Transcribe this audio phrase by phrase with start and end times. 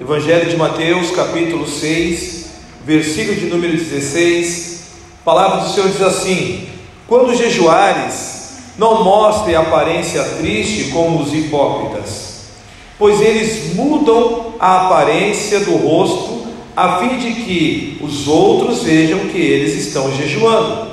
[0.00, 2.46] Evangelho de Mateus, capítulo 6,
[2.84, 4.82] versículo de número 16.
[5.20, 6.68] A palavra do Senhor diz assim:
[7.08, 12.44] Quando jejuares, não mostre aparência triste como os hipócritas,
[12.96, 16.46] pois eles mudam a aparência do rosto,
[16.76, 20.92] a fim de que os outros vejam que eles estão jejuando.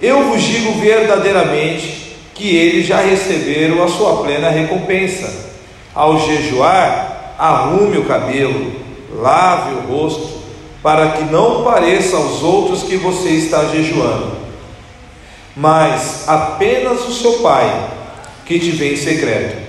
[0.00, 5.52] Eu vos digo verdadeiramente que eles já receberam a sua plena recompensa.
[5.94, 8.72] Ao jejuar, arrume o cabelo,
[9.14, 10.42] lave o rosto,
[10.82, 14.32] para que não pareça aos outros que você está jejuando,
[15.56, 17.88] mas apenas o seu pai
[18.44, 19.64] que te vê em secreto.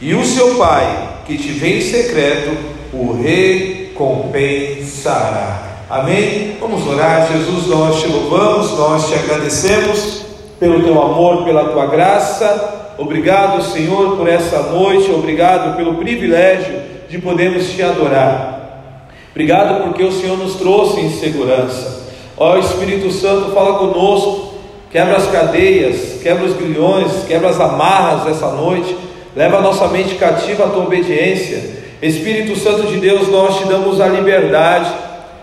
[0.00, 2.56] E o seu pai que te vê em secreto
[2.92, 5.70] o recompensará.
[5.90, 6.56] Amém?
[6.60, 10.22] Vamos orar, Jesus, nós te louvamos, nós te agradecemos
[10.60, 12.94] pelo teu amor, pela tua graça.
[12.98, 18.88] Obrigado, Senhor, por essa noite, obrigado pelo privilégio de podermos te adorar.
[19.32, 22.06] Obrigado porque o Senhor nos trouxe em segurança.
[22.38, 24.54] Ó Espírito Santo, fala conosco,
[24.90, 28.96] quebra as cadeias, quebra os grilhões, quebra as amarras dessa noite,
[29.36, 31.82] leva a nossa mente cativa à tua obediência.
[32.00, 34.90] Espírito Santo de Deus, nós te damos a liberdade.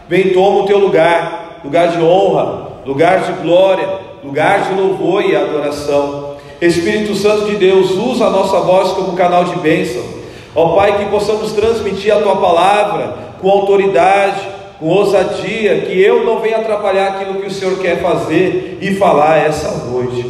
[0.10, 3.88] Vem, toma o teu lugar, lugar de honra, lugar de glória,
[4.24, 6.36] lugar de louvor e adoração.
[6.60, 10.19] Espírito Santo de Deus, usa a nossa voz como canal de bênção.
[10.60, 14.42] Ó Pai, que possamos transmitir a Tua palavra com autoridade,
[14.78, 19.38] com ousadia, que eu não venha atrapalhar aquilo que o Senhor quer fazer e falar
[19.38, 20.30] essa noite.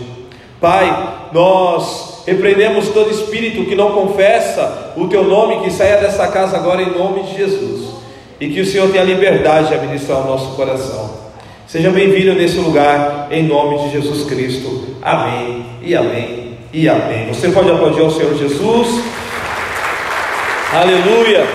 [0.61, 6.57] Pai, nós repreendemos todo espírito que não confessa o Teu nome, que saia dessa casa
[6.57, 7.89] agora em nome de Jesus,
[8.39, 11.09] e que o Senhor tenha liberdade de administrar o nosso coração.
[11.66, 14.89] Seja bem-vindo nesse lugar, em nome de Jesus Cristo.
[15.02, 17.30] Amém e amém e amém.
[17.33, 19.19] Você pode aplaudir ao Senhor Jesus.
[20.72, 21.48] Aleluia.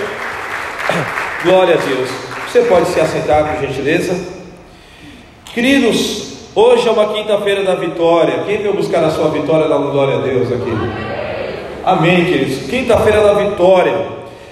[1.44, 2.10] Glória a Deus.
[2.50, 4.12] Você pode se assentar, por gentileza.
[5.54, 8.42] Queridos, hoje é uma quinta-feira da vitória.
[8.44, 10.72] Quem veio buscar a sua vitória, dá uma glória a Deus aqui.
[11.84, 12.68] Amém, queridos.
[12.68, 14.04] Quinta-feira da vitória.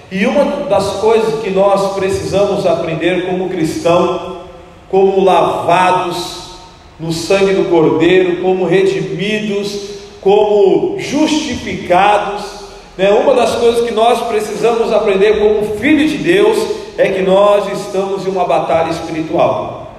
[0.09, 4.43] E uma das coisas que nós precisamos aprender como cristão,
[4.89, 6.53] como lavados
[6.97, 9.89] no sangue do Cordeiro, como redimidos,
[10.21, 12.62] como justificados,
[12.97, 13.09] né?
[13.09, 16.57] Uma das coisas que nós precisamos aprender como filho de Deus
[16.97, 19.93] é que nós estamos em uma batalha espiritual.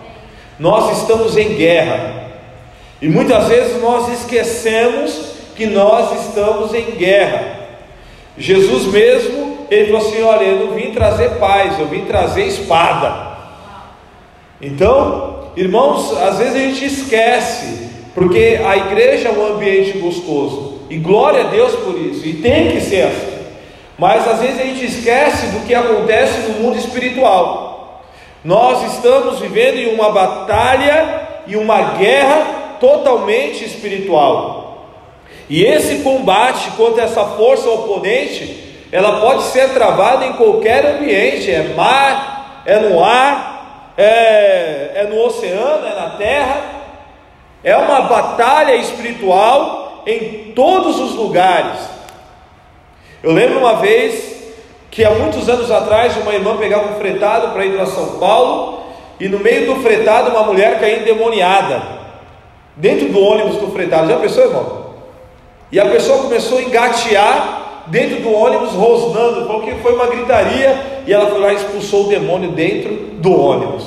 [0.58, 2.24] Nós estamos em guerra.
[3.02, 7.64] E muitas vezes nós esquecemos que nós estamos em guerra.
[8.38, 13.34] Jesus mesmo, ele falou assim: Olha, eu não vim trazer paz, eu vim trazer espada.
[14.60, 20.73] Então, irmãos, às vezes a gente esquece, porque a igreja é um ambiente gostoso.
[20.94, 23.38] E glória a Deus por isso, e tem que ser assim.
[23.98, 28.04] Mas às vezes a gente esquece do que acontece no mundo espiritual.
[28.44, 34.86] Nós estamos vivendo em uma batalha e uma guerra totalmente espiritual.
[35.50, 41.74] E esse combate contra essa força oponente, ela pode ser travada em qualquer ambiente, é
[41.74, 46.62] mar, é no ar, é, é no oceano, é na terra.
[47.64, 51.80] É uma batalha espiritual em todos os lugares.
[53.22, 54.34] Eu lembro uma vez
[54.90, 58.84] que há muitos anos atrás uma irmã pegava um fretado para ir para São Paulo
[59.18, 61.82] e no meio do fretado uma mulher caía endemoniada
[62.76, 64.08] dentro do ônibus do fretado.
[64.08, 64.84] Já pensou, irmão?
[65.72, 71.12] E a pessoa começou a engatear dentro do ônibus, rosnando, porque foi uma gritaria e
[71.12, 73.84] ela foi lá e expulsou o demônio dentro do ônibus.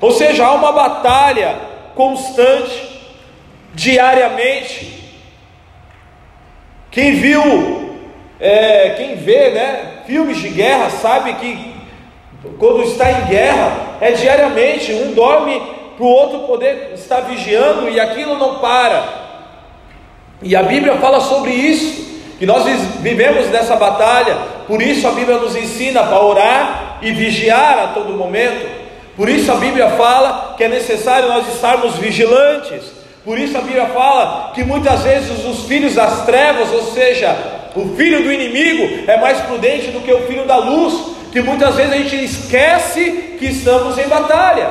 [0.00, 1.56] Ou seja, há uma batalha
[1.94, 3.00] constante,
[3.74, 4.95] diariamente,
[6.96, 7.90] quem viu,
[8.40, 11.74] é, quem vê né, filmes de guerra, sabe que
[12.58, 15.60] quando está em guerra é diariamente, um dorme
[15.94, 19.04] para o outro poder estar vigiando e aquilo não para.
[20.42, 22.64] E a Bíblia fala sobre isso, que nós
[23.02, 28.14] vivemos nessa batalha, por isso a Bíblia nos ensina para orar e vigiar a todo
[28.14, 28.66] momento.
[29.14, 32.95] Por isso a Bíblia fala que é necessário nós estarmos vigilantes,
[33.26, 37.36] por isso a Bíblia fala que muitas vezes os filhos das trevas, ou seja,
[37.74, 40.94] o filho do inimigo, é mais prudente do que o filho da luz,
[41.32, 44.70] que muitas vezes a gente esquece que estamos em batalha.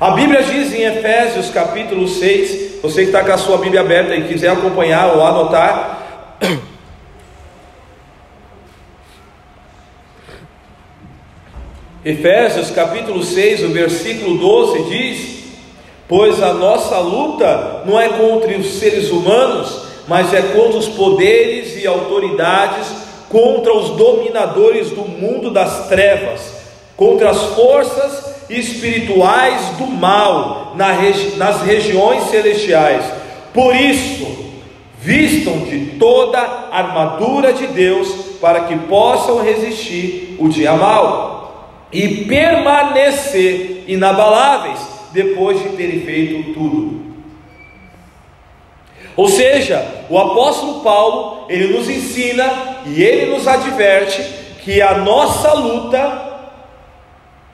[0.00, 4.16] A Bíblia diz em Efésios capítulo 6, você que está com a sua Bíblia aberta
[4.16, 6.38] e quiser acompanhar ou anotar,
[12.02, 15.41] Efésios capítulo 6, o versículo 12 diz:
[16.08, 21.80] pois a nossa luta não é contra os seres humanos, mas é contra os poderes
[21.82, 22.86] e autoridades,
[23.28, 26.40] contra os dominadores do mundo das trevas,
[26.96, 33.04] contra as forças espirituais do mal nas regiões celestiais.
[33.54, 34.26] Por isso,
[34.98, 38.08] vistam de toda a armadura de Deus
[38.40, 47.12] para que possam resistir o dia mal e permanecer inabaláveis depois de terem feito tudo.
[49.16, 52.50] Ou seja, o apóstolo Paulo, ele nos ensina
[52.86, 54.22] e ele nos adverte
[54.64, 56.32] que a nossa luta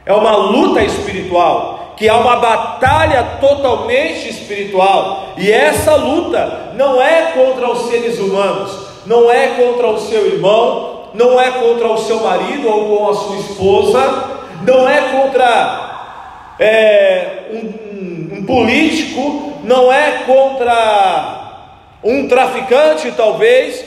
[0.07, 7.33] é uma luta espiritual, que é uma batalha totalmente espiritual, e essa luta não é
[7.33, 12.21] contra os seres humanos, não é contra o seu irmão, não é contra o seu
[12.21, 14.25] marido ou com a sua esposa,
[14.63, 15.88] não é contra
[16.59, 21.49] é, um, um político, não é contra
[22.03, 23.85] um traficante, talvez,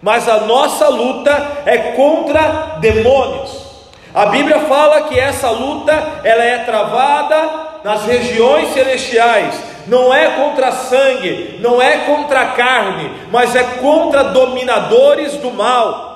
[0.00, 3.68] mas a nossa luta é contra demônios.
[4.14, 5.92] A Bíblia fala que essa luta
[6.24, 9.54] ela é travada nas regiões celestiais.
[9.86, 16.08] Não é contra sangue, não é contra carne, mas é contra dominadores do mal.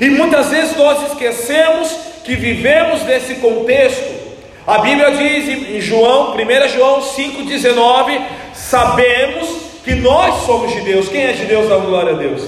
[0.00, 4.21] E muitas vezes nós esquecemos que vivemos nesse contexto.
[4.66, 8.20] A Bíblia diz em João, 1 João 5,19:
[8.54, 9.48] Sabemos
[9.84, 11.08] que nós somos de Deus.
[11.08, 11.68] Quem é de Deus?
[11.68, 12.42] Dá glória a Deus.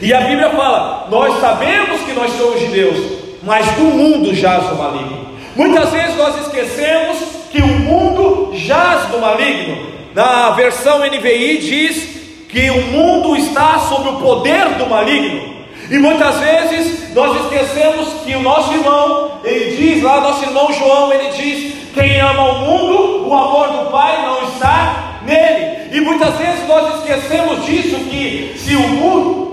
[0.00, 2.96] E a Bíblia fala: Nós sabemos que nós somos de Deus,
[3.42, 5.28] mas do mundo jaz o maligno.
[5.56, 7.18] Muitas vezes nós esquecemos
[7.50, 9.98] que o mundo jaz do maligno.
[10.14, 15.57] Na versão NVI diz que o mundo está sob o poder do maligno.
[15.90, 21.12] E muitas vezes nós esquecemos que o nosso irmão, ele diz lá, nosso irmão João,
[21.12, 25.88] ele diz: quem ama o mundo, o amor do Pai não está nele.
[25.96, 29.48] E muitas vezes nós esquecemos disso, que se o mundo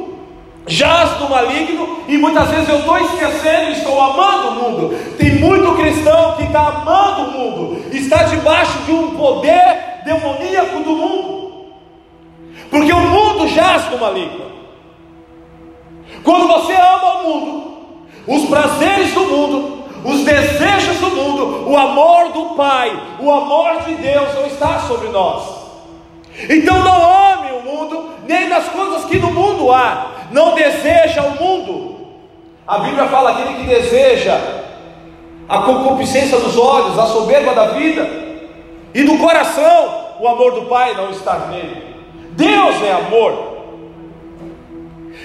[0.68, 5.16] jaz no maligno, e muitas vezes eu estou esquecendo, estou amando o mundo.
[5.18, 10.92] Tem muito cristão que está amando o mundo, está debaixo de um poder demoníaco do
[10.92, 11.66] mundo,
[12.70, 14.46] porque o mundo jaz no maligno.
[16.26, 17.78] Quando você ama o mundo,
[18.28, 23.94] os prazeres do mundo, os desejos do mundo, o amor do Pai, o amor de
[23.94, 25.44] Deus não está sobre nós.
[26.50, 30.08] Então não ame o mundo, nem das coisas que no mundo há.
[30.32, 32.08] Não deseja o mundo.
[32.68, 34.36] A Bíblia fala aquele que deseja
[35.48, 38.10] a concupiscência dos olhos, a soberba da vida
[38.96, 41.96] e do coração, o amor do Pai não está nele.
[42.32, 43.55] Deus é amor.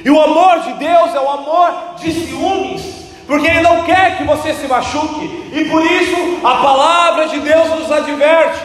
[0.04, 2.82] E o amor de Deus é o amor de ciúmes,
[3.26, 7.68] porque Ele não quer que você se machuque, e por isso a palavra de Deus
[7.78, 8.60] nos adverte: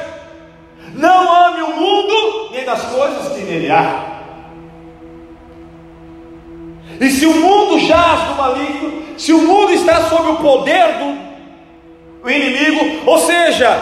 [0.93, 4.15] não ame o mundo nem das coisas que nele há.
[6.99, 10.93] E se o mundo jaz no maligno, se o mundo está sob o poder
[12.23, 13.77] do inimigo, ou seja,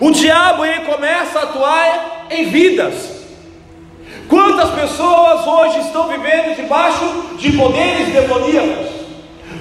[0.00, 3.19] o diabo ele começa a atuar em vidas.
[4.30, 8.86] Quantas pessoas hoje estão vivendo debaixo de poderes demoníacos?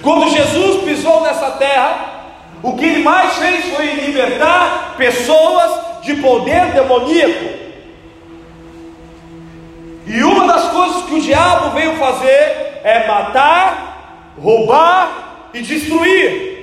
[0.04, 6.68] Quando Jesus pisou nessa terra, o que ele mais fez foi libertar pessoas de poder
[6.68, 7.50] demoníaco.
[10.06, 16.58] E uma das coisas que o diabo veio fazer é matar, roubar e destruir.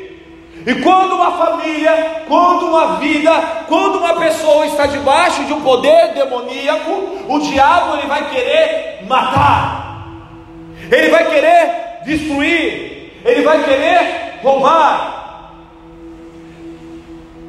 [0.66, 3.30] E quando uma família, quando uma vida,
[3.68, 6.90] quando uma pessoa está debaixo de um poder demoníaco,
[7.28, 10.08] o diabo ele vai querer matar.
[10.90, 15.16] Ele vai querer destruir, ele vai querer roubar,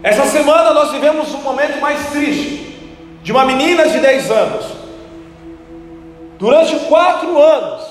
[0.04, 2.80] essa semana nós vivemos um momento mais triste
[3.24, 4.66] de uma menina de 10 anos.
[6.38, 7.84] Durante quatro anos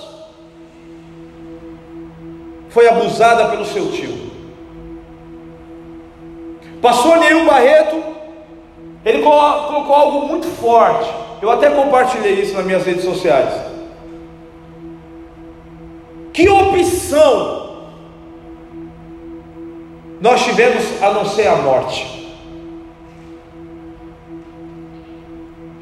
[2.71, 4.26] foi abusada pelo seu tio.
[6.81, 8.03] Pastor Neil Barreto,
[9.05, 11.11] ele colocou algo muito forte.
[11.41, 13.53] Eu até compartilhei isso nas minhas redes sociais.
[16.33, 17.67] Que opção
[20.21, 22.17] nós tivemos a não ser a morte.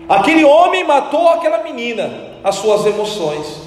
[0.08, 2.10] Aquele homem matou aquela menina,
[2.42, 3.62] as suas emoções,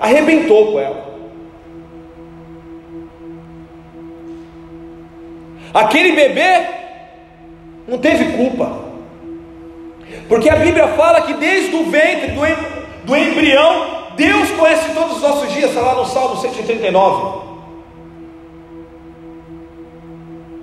[0.00, 1.05] arrebentou com ela.
[5.76, 6.66] Aquele bebê
[7.86, 8.78] não teve culpa,
[10.26, 12.40] porque a Bíblia fala que desde o ventre do,
[13.04, 17.46] do embrião, Deus conhece todos os nossos dias, está lá no Salmo 139.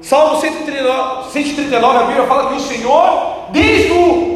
[0.02, 4.34] Salmo 139, 139, a Bíblia fala que o Senhor, desde o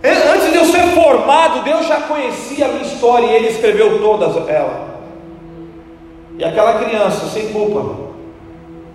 [0.00, 4.26] Antes de eu ser formado, Deus já conhecia a minha história e Ele escreveu toda
[4.48, 4.96] ela.
[6.38, 7.96] E aquela criança, sem culpa,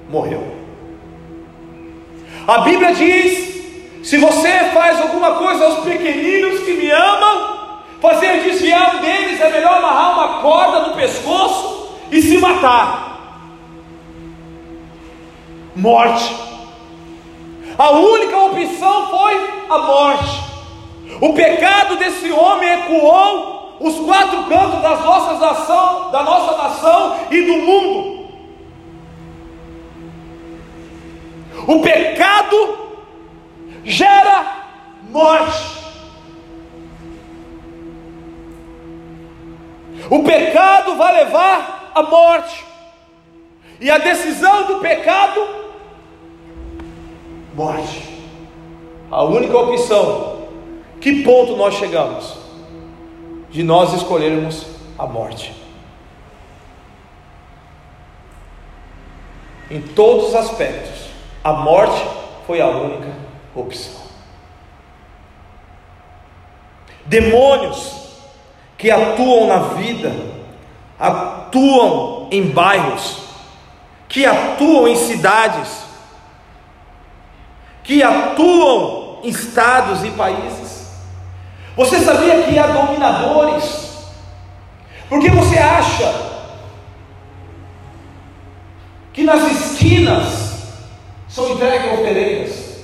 [0.10, 0.62] morreu.
[2.48, 3.54] A Bíblia diz:
[4.04, 9.78] se você faz alguma coisa aos pequeninos que me amam, fazer desviar deles é melhor
[9.78, 13.12] amarrar uma corda no pescoço e se matar.
[15.76, 16.36] Morte.
[17.78, 20.44] A única opção foi a morte.
[21.22, 27.42] O pecado desse homem ecoou os quatro cantos das nossas nação, da nossa nação e
[27.42, 28.24] do mundo.
[31.68, 32.33] O pecado
[33.83, 34.63] gera
[35.10, 35.83] morte.
[40.10, 42.65] O pecado vai levar à morte.
[43.79, 45.45] E a decisão do pecado,
[47.55, 48.13] morte.
[49.12, 50.43] A única opção.
[51.00, 52.38] Que ponto nós chegamos?
[53.50, 54.65] De nós escolhermos
[54.98, 55.53] a morte.
[59.69, 61.10] Em todos os aspectos,
[61.43, 63.12] a morte foi a única
[63.56, 64.04] opção.
[67.06, 68.04] Demônios
[68.78, 70.12] que atuam na vida,
[71.00, 73.24] atuam em bairros,
[74.08, 75.84] que atuam em cidades,
[77.84, 80.92] que atuam em estados e países.
[81.76, 83.84] Você sabia que há dominadores?
[85.10, 86.32] Porque você acha
[89.12, 90.43] que nas esquinas
[91.34, 92.84] são entregues oferendas?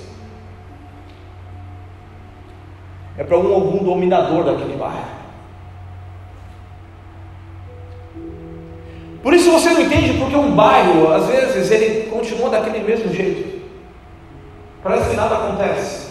[3.15, 5.19] É para um algum dominador daquele bairro.
[9.21, 13.67] Por isso você não entende porque um bairro, às vezes, ele continua daquele mesmo jeito.
[14.81, 16.09] Parece que nada acontece.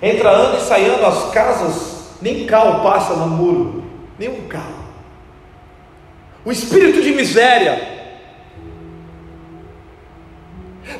[0.00, 3.84] Entra ano e sai ano, as casas, nem carro passa no muro,
[4.16, 4.82] nenhum carro.
[6.44, 8.01] O espírito de miséria.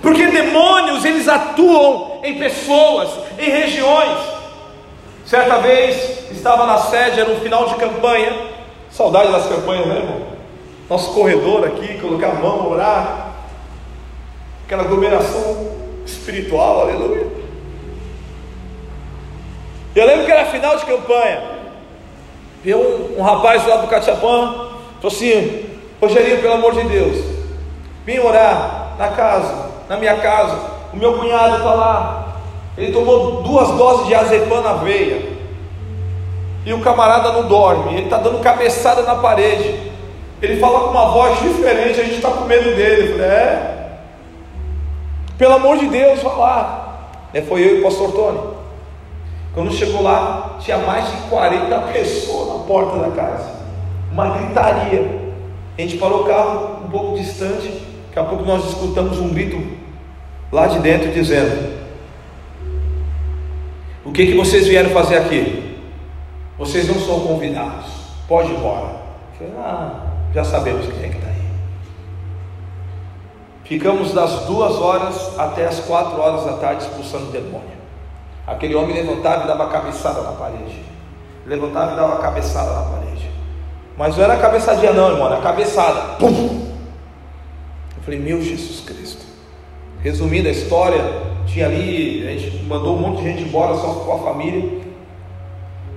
[0.01, 4.19] Porque demônios, eles atuam em pessoas, em regiões.
[5.25, 8.33] Certa vez estava na sede, era um final de campanha.
[8.91, 10.23] Saudade das campanhas, né, irmão?
[10.89, 13.33] Nosso corredor aqui, colocar a mão, orar.
[14.65, 15.73] Aquela aglomeração
[16.05, 17.27] espiritual, aleluia.
[19.95, 21.43] Eu lembro que era final de campanha.
[22.63, 24.71] Viu um, um rapaz lá do Catiapã,
[25.01, 25.67] falou assim:
[26.01, 27.25] Rogerinho, pelo amor de Deus,
[28.07, 29.62] vim orar na casa,
[29.93, 30.59] na minha casa.
[30.91, 32.37] O meu cunhado está lá,
[32.79, 35.31] ele tomou duas doses de azepam na veia.
[36.65, 37.93] E o camarada não dorme.
[37.93, 39.93] Ele está dando cabeçada na parede.
[40.41, 42.01] Ele fala com uma voz diferente.
[42.01, 43.11] A gente está com medo dele.
[43.11, 43.99] Eu falei, é.
[45.37, 47.11] Pelo amor de Deus, vai lá.
[47.35, 48.41] É, foi eu e o pastor Tony.
[49.55, 53.51] Quando chegou lá, tinha mais de 40 pessoas na porta da casa.
[54.11, 55.21] Uma gritaria.
[55.77, 57.69] A gente parou o carro um pouco distante.
[58.09, 59.82] Daqui a pouco nós escutamos um grito
[60.53, 61.81] lá de dentro dizendo:
[64.05, 65.81] o que, que vocês vieram fazer aqui?
[66.59, 67.87] Vocês não são convidados,
[68.29, 68.97] pode ir embora.
[69.39, 71.43] Falei, ah, já sabemos quem é que está aí.
[73.65, 77.83] Ficamos das duas horas até as quatro horas da tarde expulsando o demônio.
[78.47, 80.83] Aquele homem levantava e dava cabeçada na parede.
[81.47, 83.31] Levantava e dava cabeçada na parede.
[83.97, 86.17] Mas não era cabeçadinha não, irmão, era cabeçada.
[86.17, 86.73] Pum!
[87.97, 89.32] Eu falei, meu Jesus Cristo.
[90.03, 91.01] Resumindo a história,
[91.47, 94.81] tinha ali, a gente mandou um monte de gente embora só com a família.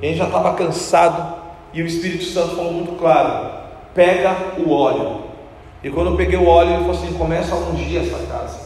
[0.01, 1.43] E a gente já estava cansado.
[1.73, 3.49] E o Espírito Santo falou muito claro:
[3.93, 5.21] pega o óleo.
[5.83, 8.59] E quando eu peguei o óleo, ele falou assim: começa a ungir essa casa.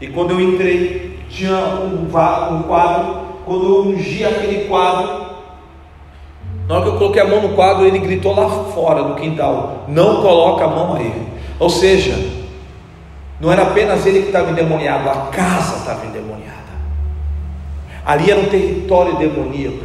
[0.00, 3.26] E quando eu entrei, tinha um, um quadro.
[3.44, 5.26] Quando eu ungi aquele quadro,
[6.68, 9.84] na hora que eu coloquei a mão no quadro, ele gritou lá fora do quintal:
[9.88, 11.12] Não coloca a mão aí.
[11.58, 12.14] Ou seja,
[13.40, 16.54] não era apenas ele que estava endemoniado, a casa estava endemoniada.
[18.04, 19.84] Ali era um território demoníaco.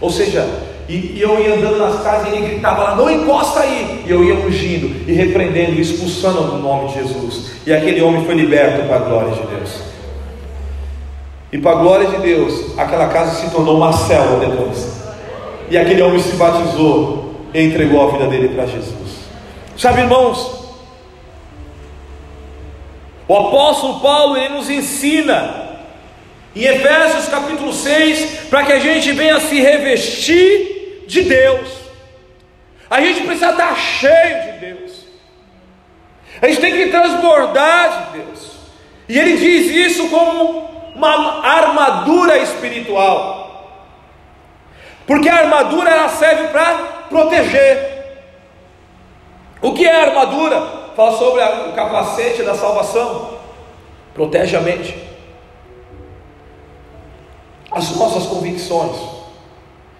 [0.00, 0.46] Ou seja,
[0.88, 4.04] e, e, eu ia andando nas casas e ele gritava lá, não encosta aí.
[4.06, 7.52] E eu ia ungindo e repreendendo, expulsando no nome de Jesus.
[7.66, 9.80] E aquele homem foi liberto para a glória de Deus.
[11.52, 15.02] E para a glória de Deus, aquela casa se tornou uma célula depois.
[15.70, 19.22] E aquele homem se batizou e entregou a vida dele para Jesus.
[19.76, 20.61] Sabe, irmãos,
[23.28, 25.70] o apóstolo Paulo ele nos ensina
[26.54, 31.68] em Efésios capítulo 6 para que a gente venha se revestir de Deus.
[32.90, 35.06] A gente precisa estar cheio de Deus.
[36.42, 38.52] A gente tem que transbordar de Deus.
[39.08, 43.42] E ele diz isso como uma armadura espiritual.
[45.06, 46.74] Porque a armadura ela serve para
[47.08, 47.92] proteger.
[49.60, 50.81] O que é armadura?
[50.94, 53.38] Fala sobre o capacete da salvação.
[54.14, 54.96] Protege a mente.
[57.70, 58.96] As nossas convicções.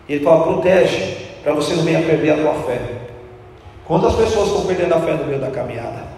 [0.09, 2.81] Ele fala, protege, para você não venha perder a tua fé.
[3.87, 6.13] Quantas pessoas estão perdendo a fé no meio da caminhada?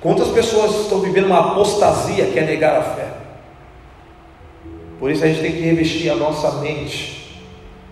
[0.00, 3.08] Quantas pessoas estão vivendo uma apostasia que é negar a fé?
[4.98, 7.42] Por isso a gente tem que revestir a nossa mente,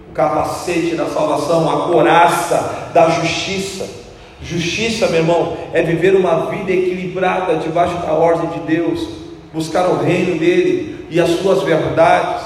[0.08, 3.99] o capacete da salvação, a coraça da justiça.
[4.42, 9.06] Justiça, meu irmão, é viver uma vida equilibrada debaixo da ordem de Deus,
[9.52, 12.42] buscar o reino dele e as suas verdades.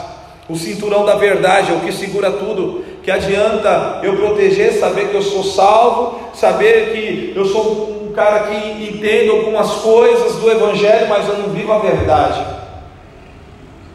[0.49, 2.85] O cinturão da verdade é o que segura tudo.
[3.03, 8.45] Que adianta eu proteger, saber que eu sou salvo, saber que eu sou um cara
[8.45, 12.45] que entende algumas coisas do Evangelho, mas eu não vivo a verdade.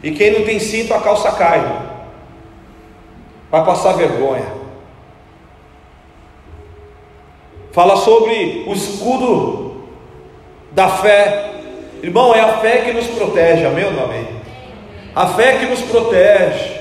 [0.02, 1.60] E quem não tem cinto, a calça cai.
[3.50, 4.59] Vai passar vergonha.
[7.72, 9.84] Fala sobre o escudo
[10.72, 11.50] da fé.
[12.02, 14.26] Irmão, é a fé que nos protege, amém ou não amém?
[15.14, 16.80] A fé que nos protege.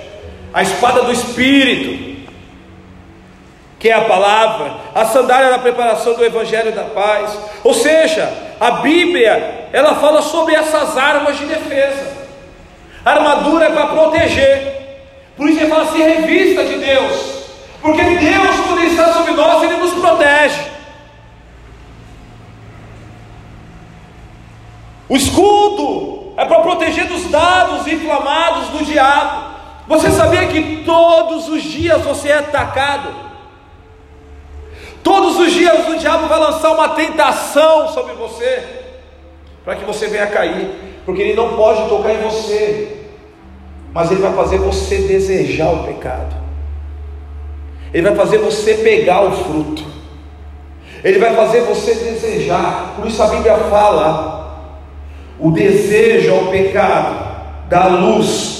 [0.51, 2.27] A espada do Espírito,
[3.77, 7.38] que é a palavra, a sandália da preparação do Evangelho da paz.
[7.63, 12.17] Ou seja, a Bíblia, ela fala sobre essas armas de defesa.
[13.05, 14.79] A armadura é para proteger.
[15.38, 17.39] Por isso ele fala assim: revista de Deus.
[17.81, 20.78] Porque Deus, quando está sobre nós, Ele nos protege.
[25.09, 29.49] O escudo é para proteger dos dados inflamados do diabo.
[29.87, 33.09] Você sabia que todos os dias você é atacado?
[35.01, 38.63] Todos os dias o diabo vai lançar uma tentação sobre você,
[39.65, 40.69] para que você venha cair,
[41.05, 43.07] porque ele não pode tocar em você,
[43.91, 46.35] mas ele vai fazer você desejar o pecado,
[47.93, 49.83] ele vai fazer você pegar o fruto,
[51.03, 54.38] ele vai fazer você desejar, por isso a Bíblia fala
[55.39, 57.30] o desejo ao pecado
[57.69, 58.60] da luz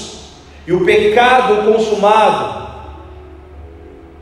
[0.66, 2.60] e o pecado consumado,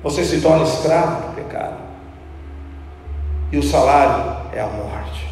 [0.03, 1.77] você se torna escravo do pecado.
[3.53, 5.27] E o salário é a morte.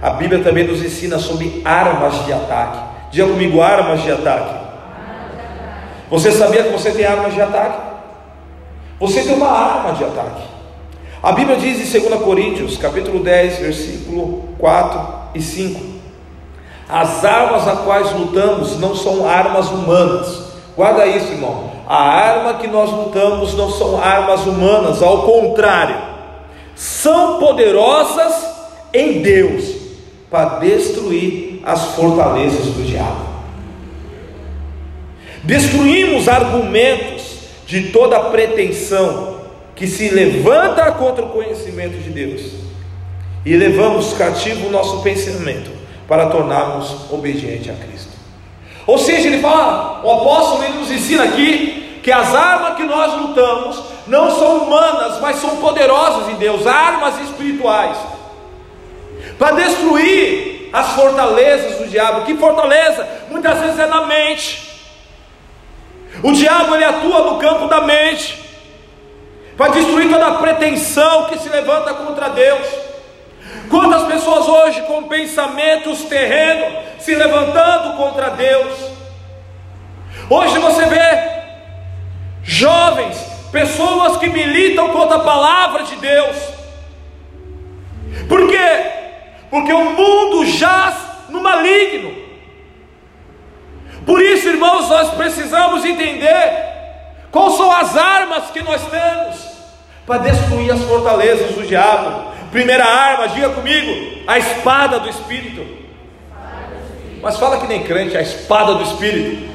[0.00, 2.78] A Bíblia também nos ensina sobre armas de ataque.
[3.10, 4.54] Diga comigo, armas de ataque.
[6.10, 7.88] Você sabia que você tem armas de ataque?
[9.00, 10.57] Você tem uma arma de ataque.
[11.20, 15.00] A Bíblia diz em 2 Coríntios, capítulo 10, versículo 4
[15.34, 15.80] e 5:
[16.88, 20.48] As armas a quais lutamos não são armas humanas.
[20.76, 21.72] Guarda isso, irmão.
[21.88, 25.96] A arma que nós lutamos não são armas humanas, ao contrário,
[26.76, 28.34] são poderosas
[28.94, 29.74] em Deus
[30.30, 33.26] para destruir as fortalezas do diabo.
[35.42, 39.37] Destruímos argumentos de toda pretensão
[39.78, 42.42] que se levanta contra o conhecimento de Deus,
[43.46, 45.70] e levamos cativo o nosso pensamento
[46.08, 48.10] para tornarmos obediente a Cristo.
[48.84, 53.20] Ou seja, ele fala, o apóstolo ele nos ensina aqui que as armas que nós
[53.20, 57.96] lutamos não são humanas, mas são poderosas em Deus, armas espirituais,
[59.38, 62.26] para destruir as fortalezas do diabo.
[62.26, 63.06] Que fortaleza?
[63.30, 64.72] Muitas vezes é na mente.
[66.20, 68.47] O diabo ele atua no campo da mente
[69.58, 72.64] para destruir toda pretensão que se levanta contra Deus.
[73.68, 78.72] Quantas pessoas hoje com pensamentos terrenos se levantando contra Deus?
[80.30, 81.42] Hoje você vê
[82.44, 83.18] jovens,
[83.50, 86.36] pessoas que militam contra a palavra de Deus.
[88.28, 88.92] Por quê?
[89.50, 90.94] Porque o mundo jaz
[91.28, 92.14] no maligno.
[94.06, 96.77] Por isso, irmãos, nós precisamos entender
[97.38, 99.36] quais são as armas que nós temos
[100.04, 102.32] para destruir as fortalezas do diabo.
[102.50, 105.64] Primeira arma, diga comigo, a espada do Espírito.
[107.22, 109.48] Mas fala que nem crente, a espada do Espírito.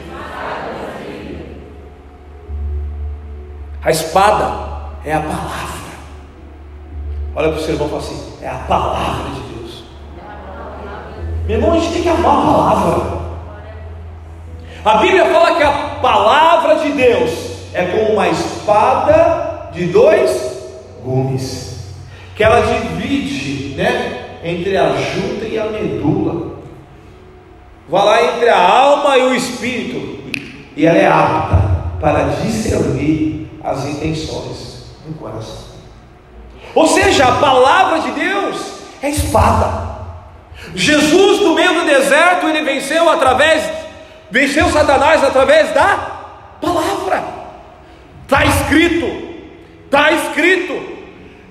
[3.83, 5.73] A espada é a palavra.
[7.35, 9.83] Olha para o seu irmão e fala assim: é a palavra de Deus.
[11.45, 13.23] Meu irmão, a gente tem que amar a palavra.
[14.85, 17.42] A Bíblia fala que a palavra de Deus
[17.73, 20.53] é como uma espada de dois
[21.03, 21.79] gumes,
[22.35, 26.53] que ela divide, né, entre a junta e a medula.
[27.89, 30.23] Vai lá entre a alma e o espírito,
[30.75, 35.73] e ela é apta para discernir as intenções do coração.
[36.75, 39.93] Ou seja, a palavra de Deus é espada.
[40.73, 43.69] Jesus, no meio do deserto, ele venceu através,
[44.31, 45.97] venceu Satanás através da
[46.61, 47.42] palavra.
[48.33, 49.05] Está escrito,
[49.85, 50.73] está escrito,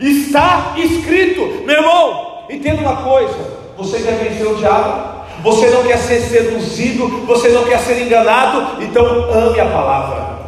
[0.00, 2.44] está escrito, meu irmão.
[2.50, 3.38] Entenda uma coisa:
[3.76, 8.82] você quer vencer o diabo, você não quer ser seduzido, você não quer ser enganado,
[8.82, 10.38] então ame a palavra.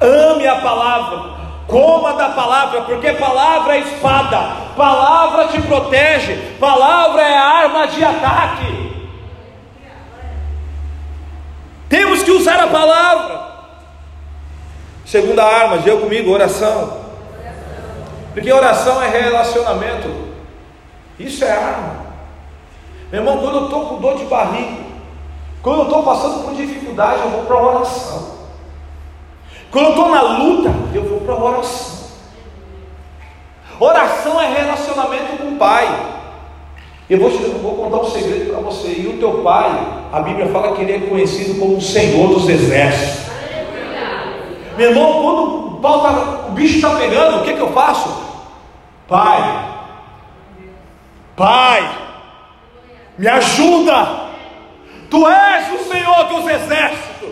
[0.00, 1.36] Ame a palavra.
[1.66, 4.38] Coma da palavra, porque palavra é espada,
[4.76, 8.92] palavra te protege, palavra é arma de ataque.
[11.88, 13.55] Temos que usar a palavra.
[15.06, 16.98] Segunda arma, diga comigo, oração.
[18.34, 20.10] Porque oração é relacionamento.
[21.16, 22.06] Isso é arma.
[23.12, 24.84] Meu irmão, quando eu estou com dor de barriga,
[25.62, 28.36] quando eu estou passando por dificuldade, eu vou para a oração.
[29.70, 31.96] Quando eu estou na luta, eu vou para a oração.
[33.78, 36.16] Oração é relacionamento com o Pai.
[37.08, 38.88] Eu vou, te, eu vou contar um segredo para você.
[38.88, 39.70] E o teu pai,
[40.12, 43.35] a Bíblia fala que ele é conhecido como o Senhor dos Exércitos.
[44.76, 46.10] Meu irmão, quando o, pau tá,
[46.48, 48.26] o bicho está pegando, o que, que eu faço?
[49.08, 49.76] Pai,
[51.36, 51.86] Pai,
[53.18, 54.26] me ajuda.
[55.10, 57.28] Tu és o Senhor dos Exércitos.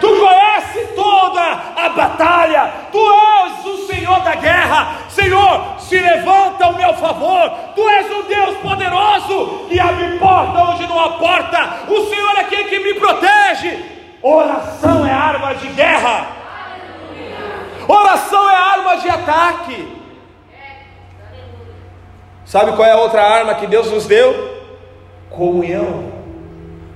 [0.00, 1.40] Tu conhece toda
[1.76, 7.88] a batalha, Tu és o Senhor da guerra, Senhor, se levanta ao meu favor, Tu
[7.88, 12.66] és um Deus poderoso que abre porta onde não há porta, o Senhor é quem
[12.66, 13.78] que me protege.
[14.20, 16.26] Oração é arma de guerra,
[17.92, 20.02] oração é arma de ataque.
[22.44, 24.60] Sabe qual é a outra arma que Deus nos deu?
[25.30, 26.12] Comunhão.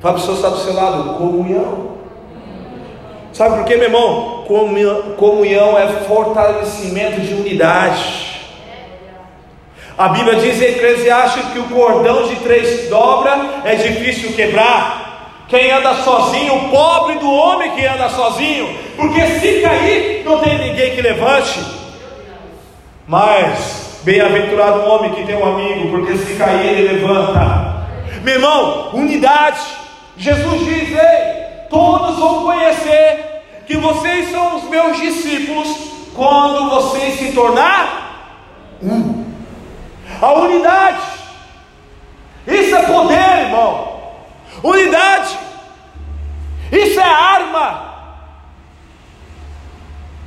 [0.00, 1.96] Fala para o senhor está do seu lado, comunhão.
[3.32, 4.44] Sabe por quê, meu irmão?
[5.16, 8.36] Comunhão é fortalecimento de unidade.
[9.98, 15.05] A Bíblia diz em Eclesiastes que o cordão de três dobra é difícil quebrar.
[15.48, 20.58] Quem anda sozinho, o pobre do homem que anda sozinho, porque se cair, não tem
[20.58, 21.60] ninguém que levante.
[23.06, 27.86] Mas, bem-aventurado o homem que tem um amigo, porque se cair, ele levanta.
[28.22, 29.60] Meu irmão, unidade.
[30.16, 35.68] Jesus diz: Ei, todos vão conhecer que vocês são os meus discípulos
[36.12, 38.34] quando vocês se tornar
[38.82, 39.24] um.
[40.20, 41.02] A unidade.
[42.48, 43.95] Isso é poder, irmão.
[44.62, 45.38] Unidade.
[46.72, 47.94] Isso é arma.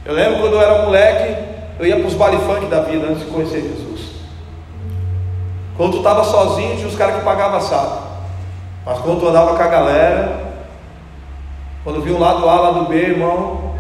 [0.05, 1.35] Eu lembro quando eu era moleque,
[1.79, 2.37] eu ia para os baile
[2.69, 4.09] da vida antes de conhecer Jesus.
[5.77, 8.03] Quando tu estava sozinho, tinha os caras que pagavam saco.
[8.85, 10.53] Mas quando tu andava com a galera,
[11.83, 13.75] quando viu um lado A, lado B, irmão,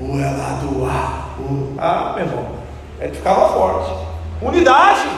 [0.00, 1.40] o é lado A.
[1.40, 1.74] O...
[1.78, 2.46] Ah, meu irmão,
[3.00, 3.92] aí tu ficava forte.
[4.42, 5.08] Unidade.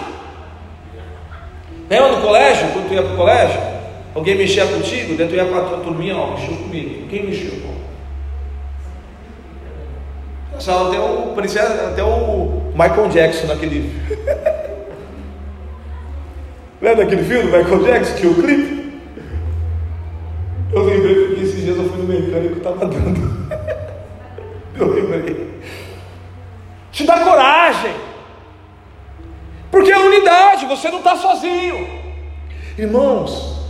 [1.88, 3.71] Lembra no colégio, quando tu ia para o colégio?
[4.14, 7.08] Alguém mexia contigo, tu ia para a turminha, ó, mexeu comigo.
[7.08, 7.72] Quem mexeu?
[10.62, 11.34] Só até o,
[11.90, 13.92] até o Michael Jackson naquele.
[16.80, 18.92] Lembra daquele filme do Michael Jackson, que o clipe?
[20.72, 23.42] Eu lembrei porque esses dias eu fui no mecânico e estava dando.
[24.78, 25.60] Eu lembrei.
[26.90, 27.94] Te dá coragem.
[29.70, 31.86] Porque é unidade, você não está sozinho.
[32.78, 33.61] Irmãos,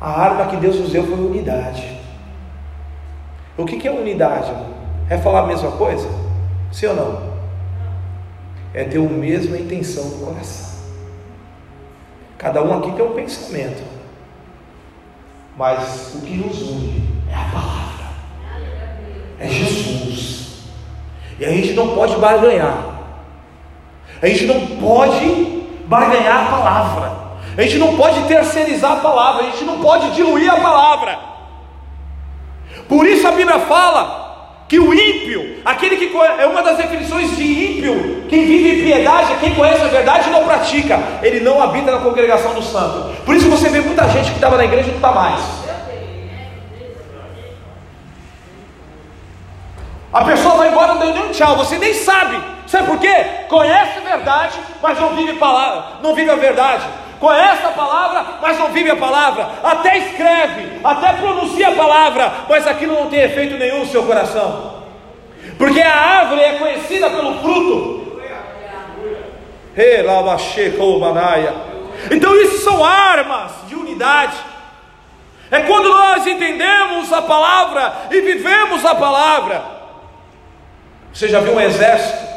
[0.00, 2.00] a arma que Deus nos deu foi unidade.
[3.56, 4.50] O que, é unidade?
[5.10, 6.08] É falar a mesma coisa?
[6.72, 7.30] Sim ou não?
[8.72, 10.80] É ter a mesma intenção no coração.
[12.38, 13.82] Cada um aqui tem um pensamento.
[15.58, 18.06] Mas o que nos une é a palavra,
[19.38, 20.70] é Jesus.
[21.38, 23.00] E a gente não pode barganhar.
[24.22, 27.29] A gente não pode barganhar a palavra.
[27.56, 29.42] A gente não pode terceirizar a palavra.
[29.42, 31.18] A gente não pode diluir a palavra.
[32.88, 34.20] Por isso a Bíblia fala
[34.68, 39.52] que o ímpio, aquele que é uma das definições de ímpio, quem vive piedade, quem
[39.54, 43.16] conhece a verdade e não pratica, ele não habita na congregação do santo.
[43.24, 45.40] Por isso você vê muita gente que estava na igreja e não está mais.
[50.12, 52.40] A pessoa vai embora, não deu nem um tchau, você nem sabe.
[52.66, 53.24] Sabe por quê?
[53.48, 56.84] Conhece a verdade, mas não vive palavra, não vive a verdade.
[57.20, 59.46] Conhece a palavra, mas não vive a palavra.
[59.62, 64.80] Até escreve, até pronuncia a palavra, mas aquilo não tem efeito nenhum no seu coração.
[65.58, 68.20] Porque a árvore é conhecida pelo fruto.
[72.10, 74.36] Então isso são armas de unidade.
[75.50, 79.62] É quando nós entendemos a palavra e vivemos a palavra.
[81.12, 82.30] Você já viu um exército?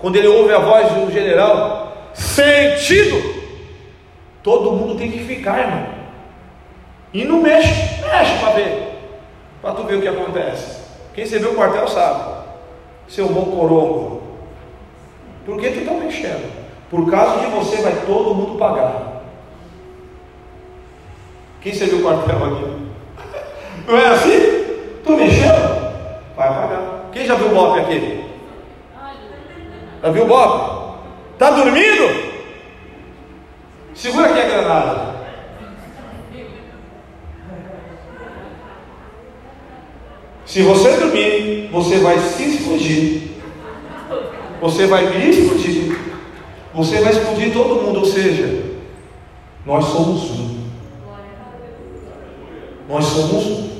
[0.00, 3.35] Quando ele ouve a voz de um general, sentido,
[4.46, 5.86] todo mundo tem que ficar, irmão.
[7.12, 8.96] E não mexe, mexe para ver.
[9.60, 10.82] Para tu ver o que acontece.
[11.12, 12.44] Quem serviu o quartel sabe.
[13.08, 14.22] Seu mocorongo.
[15.44, 16.48] Por que tu está mexendo?
[16.88, 19.24] Por causa de você vai todo mundo pagar.
[21.60, 22.86] Quem serviu o quartel aqui?
[23.90, 25.00] Não é assim?
[25.02, 25.54] Tu mexeu?
[26.36, 27.08] Vai pagar.
[27.12, 28.24] Quem já viu o BOP aqui?
[30.04, 31.02] Já viu o BOP?
[31.32, 32.35] Está dormindo?
[33.96, 35.16] Segura aqui a granada.
[40.44, 43.22] Se você dormir, você vai se explodir.
[44.60, 45.98] Você vai me explodir.
[46.74, 48.00] Você vai explodir todo mundo.
[48.00, 48.64] Ou seja,
[49.64, 50.66] nós somos um.
[52.88, 53.76] Nós somos um.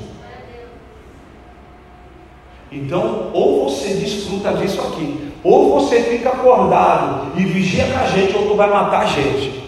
[2.71, 8.35] Então, ou você desfruta disso aqui, ou você fica acordado e vigia com a gente,
[8.35, 9.66] ou tu vai matar a gente.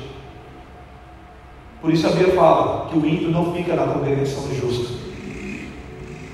[1.81, 4.99] Por isso a Bíblia fala que o ímpio não fica na congregação do justo.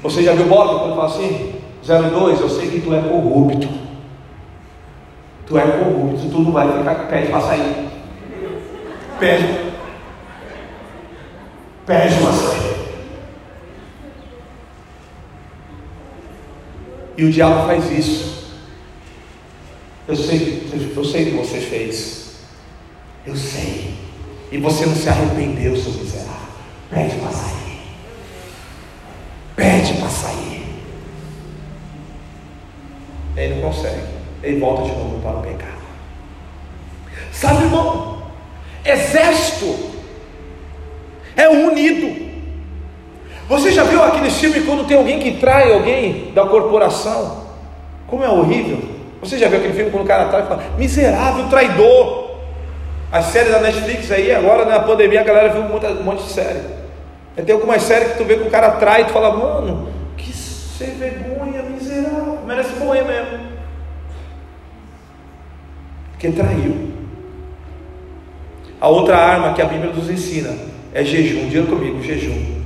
[0.02, 1.54] Você já viu Bob quando fala assim?
[1.84, 3.68] 02, eu sei que tu é corrupto.
[5.46, 7.90] Tu é corrupto, tu não vai ficar, pede para sair.
[9.20, 9.74] Pede.
[11.86, 12.76] Pede para sair.
[17.18, 18.36] E o diabo faz isso.
[20.08, 22.36] Eu sei, eu sei que você fez.
[23.26, 23.95] Eu sei.
[24.52, 26.36] E você não se arrependeu, seu miserável.
[26.90, 27.82] Pede para sair.
[29.56, 30.66] Pede para sair.
[33.36, 34.04] Ele não consegue.
[34.44, 35.76] Ele volta de novo para o pecado.
[37.32, 38.24] Sabe, irmão?
[38.86, 39.92] Exército
[41.36, 42.26] é unido.
[43.48, 47.46] Você já viu aquele filme quando tem alguém que trai alguém da corporação?
[48.08, 48.80] Como é horrível.
[49.22, 52.25] Você já viu aquele filme quando o cara trai e fala, miserável traidor.
[53.16, 56.32] As séries da Netflix aí, agora na pandemia a galera viu muita, um monte de
[56.32, 56.60] série.
[57.46, 60.34] Tem algumas séries que tu vê que o cara trai e tu fala, mano, que
[60.34, 63.40] sem vergonha, miserável, merece morrer mesmo.
[66.12, 66.92] Porque traiu.
[68.82, 70.54] A outra arma que a Bíblia nos ensina
[70.94, 71.48] é jejum.
[71.48, 72.64] Diga comigo, jejum.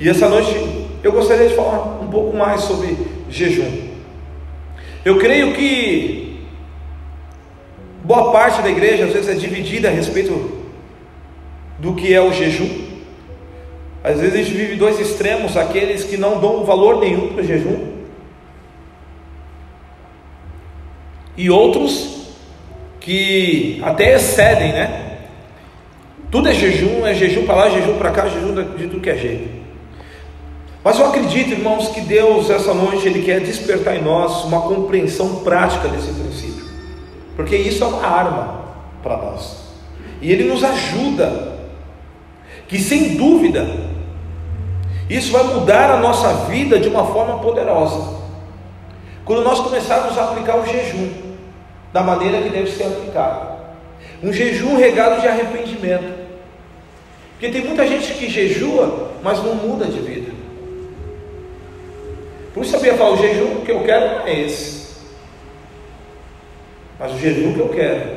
[0.00, 2.98] E essa noite eu gostaria de falar um pouco mais sobre
[3.30, 3.90] jejum.
[5.04, 6.31] Eu creio que
[8.04, 10.62] boa parte da igreja às vezes é dividida a respeito
[11.78, 12.92] do que é o jejum.
[14.04, 17.46] Às vezes a gente vive dois extremos, aqueles que não dão valor nenhum para o
[17.46, 17.92] jejum,
[21.36, 22.22] e outros
[23.00, 25.18] que até excedem, né?
[26.30, 29.16] Tudo é jejum, é jejum para lá, jejum para cá, jejum de tudo que é
[29.16, 29.62] jeito.
[30.84, 35.36] Mas eu acredito, irmãos, que Deus essa noite ele quer despertar em nós uma compreensão
[35.36, 36.51] prática desse princípio,
[37.36, 38.62] porque isso é uma arma
[39.02, 39.62] para nós,
[40.20, 41.58] e ele nos ajuda,
[42.68, 43.66] que sem dúvida,
[45.10, 48.20] isso vai mudar a nossa vida de uma forma poderosa,
[49.24, 51.10] quando nós começarmos a aplicar o jejum
[51.92, 53.52] da maneira que deve ser aplicado,
[54.22, 56.22] um jejum regado de arrependimento,
[57.32, 60.32] porque tem muita gente que jejua, mas não muda de vida.
[62.54, 64.81] Por isso sabia falar, o jejum que eu quero é esse.
[67.02, 68.10] Mas o jejum que eu quero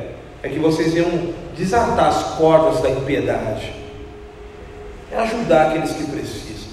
[0.44, 3.72] é que vocês venham desatar as cordas da impiedade.
[5.10, 6.68] É ajudar aqueles que precisam.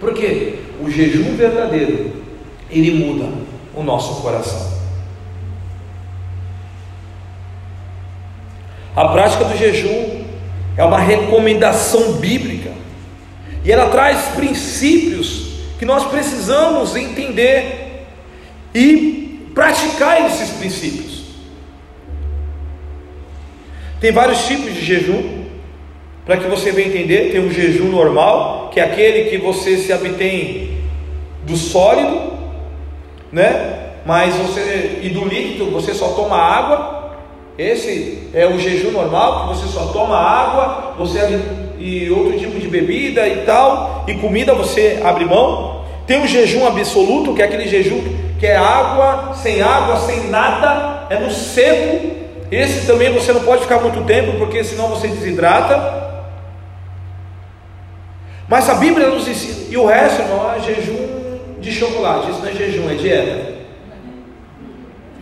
[0.00, 2.10] Porque o jejum verdadeiro,
[2.70, 3.28] ele muda
[3.74, 4.78] o nosso coração.
[8.94, 10.24] A prática do jejum
[10.74, 12.72] é uma recomendação bíblica.
[13.62, 18.06] E ela traz princípios que nós precisamos entender
[18.74, 21.15] e praticar esses princípios.
[24.00, 25.46] Tem vários tipos de jejum,
[26.26, 27.30] para que você venha entender.
[27.30, 30.78] Tem o jejum normal, que é aquele que você se abstém
[31.44, 32.32] do sólido,
[33.32, 33.74] né?
[34.04, 37.12] Mas você e do líquido você só toma água.
[37.56, 41.40] Esse é o jejum normal, que você só toma água, você
[41.78, 45.84] e outro tipo de bebida e tal, e comida você abre mão.
[46.06, 48.00] Tem o jejum absoluto, que é aquele jejum
[48.38, 52.15] que é água, sem água, sem nada, é no seco.
[52.50, 56.04] Esse também você não pode ficar muito tempo, porque senão você desidrata.
[58.48, 62.30] Mas a Bíblia nos ensina, e o resto, irmão, é jejum de chocolate.
[62.30, 63.54] Isso não é jejum, é dieta.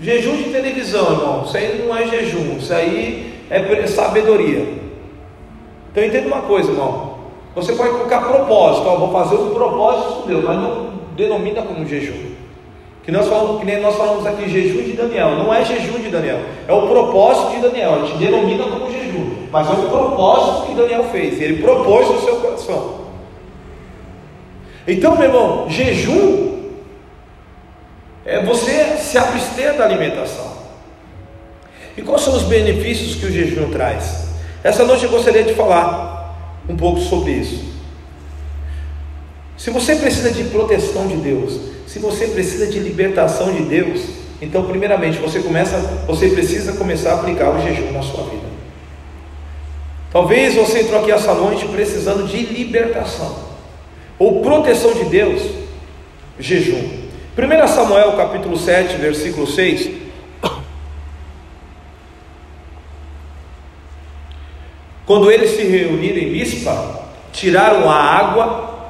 [0.01, 4.67] Jejum de televisão, irmão, isso aí não é jejum, isso aí é sabedoria.
[5.91, 7.15] Então entenda uma coisa, irmão.
[7.55, 11.87] Você pode colocar propósito, ó, vou fazer um propósito com Deus, mas não denomina como
[11.87, 12.34] jejum.
[13.05, 15.33] Que nós falamos, que nem nós falamos aqui, jejum de Daniel.
[15.33, 17.95] Não é jejum de Daniel, é o propósito de Daniel.
[17.95, 21.40] A gente denomina como jejum, mas é o propósito que Daniel fez.
[21.40, 23.05] Ele propôs no seu coração.
[24.88, 26.55] Então, meu irmão, jejum
[28.25, 30.55] é você se abster da alimentação.
[31.97, 34.29] E quais são os benefícios que o jejum traz?
[34.62, 36.35] Essa noite eu gostaria de falar
[36.69, 37.62] um pouco sobre isso.
[39.59, 44.01] Se você precisa de proteção de Deus, se você precisa de libertação de Deus,
[44.43, 45.79] então primeiramente você começa,
[46.09, 48.49] você precisa começar a aplicar o jejum na sua vida.
[50.11, 53.39] Talvez você entrou aqui essa noite precisando de libertação
[54.19, 55.41] ou proteção de Deus,
[56.37, 56.83] jejum.
[57.39, 59.91] 1 Samuel capítulo 7, versículo 6.
[65.07, 68.89] Quando eles se reuniram em Mispa, tiraram a água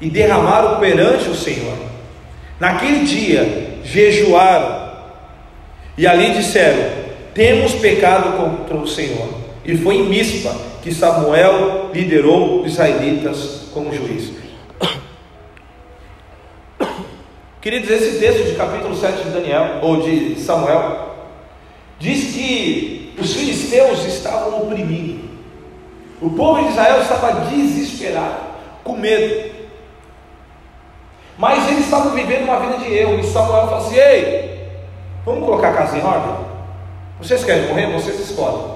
[0.00, 1.93] e derramaram perante o Senhor.
[2.60, 4.92] Naquele dia jejuaram
[5.96, 9.28] e ali disseram: Temos pecado contra o Senhor.
[9.64, 14.32] E foi em Mispa que Samuel liderou os israelitas como juiz.
[17.62, 21.14] Queridos, esse texto de capítulo 7 de Daniel, ou de Samuel,
[21.98, 25.24] diz que os filisteus estavam oprimindo,
[26.20, 28.36] o povo de Israel estava desesperado,
[28.84, 29.53] com medo,
[31.36, 34.70] mas eles estavam vivendo uma vida de erro, e Samuel falou assim: Ei,
[35.24, 36.36] vamos colocar a casa em ordem?
[37.18, 37.92] Vocês querem morrer?
[37.92, 38.74] Vocês escolhem.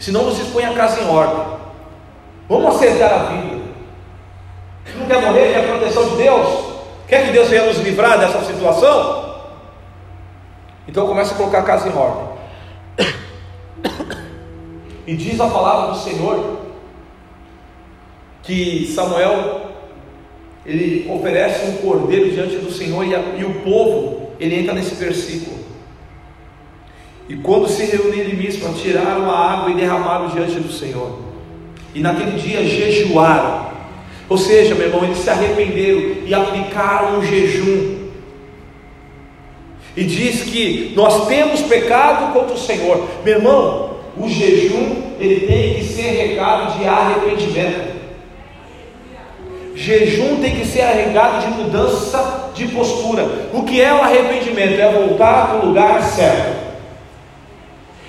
[0.00, 1.46] Senão vocês põem a casa em ordem.
[2.48, 3.62] Vamos acertar a vida.
[4.96, 5.52] Não quer morrer?
[5.52, 6.64] Quer a proteção de Deus?
[7.06, 9.24] Quer que Deus venha nos livrar dessa situação?
[10.86, 12.34] Então começa a colocar a casa em ordem.
[15.06, 16.60] E diz a palavra do Senhor
[18.42, 19.73] que Samuel
[20.64, 24.94] ele oferece um cordeiro diante do Senhor e, a, e o povo ele entra nesse
[24.94, 25.58] versículo.
[27.28, 31.20] E quando se reuniram em Mispa, tiraram a água e derramaram diante do Senhor.
[31.94, 33.64] E naquele dia jejuaram
[34.28, 38.04] ou seja, meu irmão, eles se arrependeram e aplicaram um jejum.
[39.96, 43.06] E diz que nós temos pecado contra o Senhor.
[43.24, 47.93] Meu irmão, o jejum ele tem que ser regado de arrependimento.
[49.74, 53.26] Jejum tem que ser regado de mudança de postura.
[53.52, 54.80] O que é o arrependimento?
[54.80, 56.64] É voltar para o lugar certo.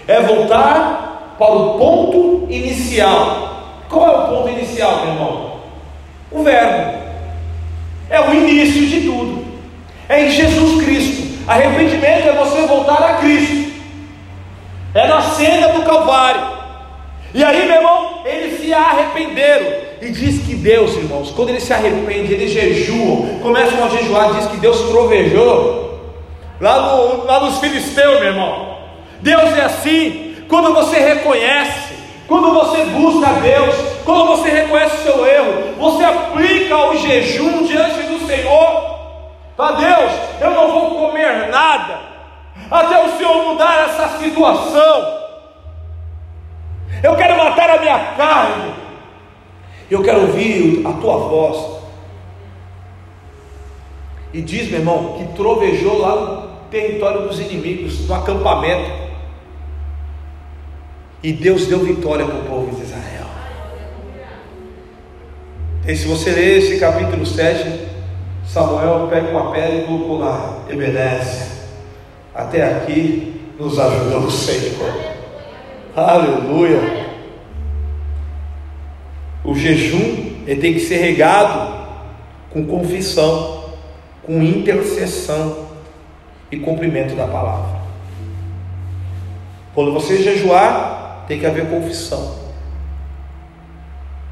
[0.08, 3.84] É voltar para o ponto inicial.
[3.89, 5.56] Qual é o ponto inicial, meu irmão?
[6.36, 6.97] o Verbo.
[8.10, 9.45] É o início de tudo.
[10.08, 11.25] É em Jesus Cristo.
[11.47, 13.73] Arrependimento é você voltar a Cristo.
[14.93, 16.64] É na cena do Calvário.
[17.36, 19.67] E aí, meu irmão, eles se arrependeram.
[20.02, 24.45] E diz que Deus, irmãos, quando eles se arrependem, eles jejuam, começam a jejuar, diz
[24.45, 26.00] que Deus trovejou.
[26.62, 28.78] Lá, no, lá nos filisteus, meu irmão.
[29.21, 30.34] Deus é assim.
[30.48, 31.95] Quando você reconhece,
[32.26, 38.02] quando você busca Deus, quando você reconhece o seu erro, você aplica o jejum diante
[38.04, 38.95] do Senhor.
[39.58, 42.00] Fala, Deus, eu não vou comer nada,
[42.71, 45.24] até o Senhor mudar essa situação.
[47.04, 48.74] Eu quero matar a minha carne,
[49.89, 51.76] eu quero ouvir a tua voz.
[54.34, 58.91] E diz, meu irmão, que trovejou lá no território dos inimigos, no acampamento.
[61.24, 63.26] E Deus deu vitória para o povo de Israel.
[65.88, 67.88] E se você ler esse capítulo 7,
[68.45, 71.48] Samuel pega uma pedra e colocou lá, Ebenezer.
[72.34, 75.14] Até aqui nos ajudou o Senhor.
[75.95, 77.05] Aleluia.
[79.45, 81.86] O jejum ele tem que ser regado
[82.51, 83.63] com confissão,
[84.21, 85.67] com intercessão
[86.51, 87.79] e cumprimento da palavra.
[89.73, 92.43] Quando você jejuar, tem que haver confissão.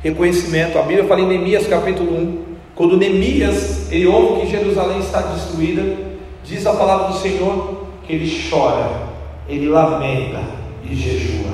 [0.02, 0.78] Reconhecimento.
[0.78, 2.44] A Bíblia fala em Neemias capítulo 1.
[2.76, 5.82] Quando Neemias ele ouve que Jerusalém está destruída,
[6.44, 9.08] diz a palavra do Senhor que ele chora,
[9.48, 11.54] ele lamenta e jejua.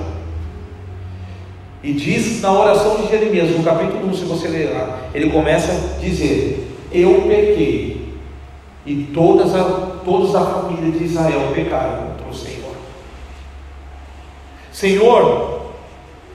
[1.81, 5.71] E diz na oração de Jeremias, no capítulo 1, se você ler lá, ele começa
[5.71, 8.09] a dizer: Eu pequei,
[8.85, 9.63] e todas a,
[10.03, 12.75] todos a família de Israel pecaram contra o Senhor.
[14.71, 15.61] Senhor,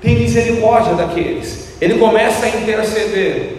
[0.01, 1.77] tem misericórdia daqueles.
[1.81, 3.57] Ele começa a interceder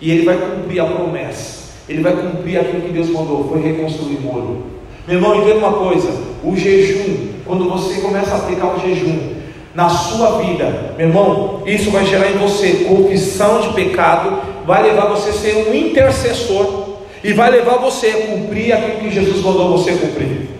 [0.00, 1.62] e ele vai cumprir a promessa.
[1.88, 4.66] Ele vai cumprir aquilo que Deus mandou, foi reconstruir o muro.
[5.06, 6.10] Meu irmão, entenda uma coisa:
[6.44, 9.34] o jejum, quando você começa a aplicar o jejum
[9.74, 15.06] na sua vida, meu irmão, isso vai gerar em você confissão de pecado, vai levar
[15.06, 19.78] você a ser um intercessor e vai levar você a cumprir aquilo que Jesus mandou
[19.78, 20.50] você cumprir.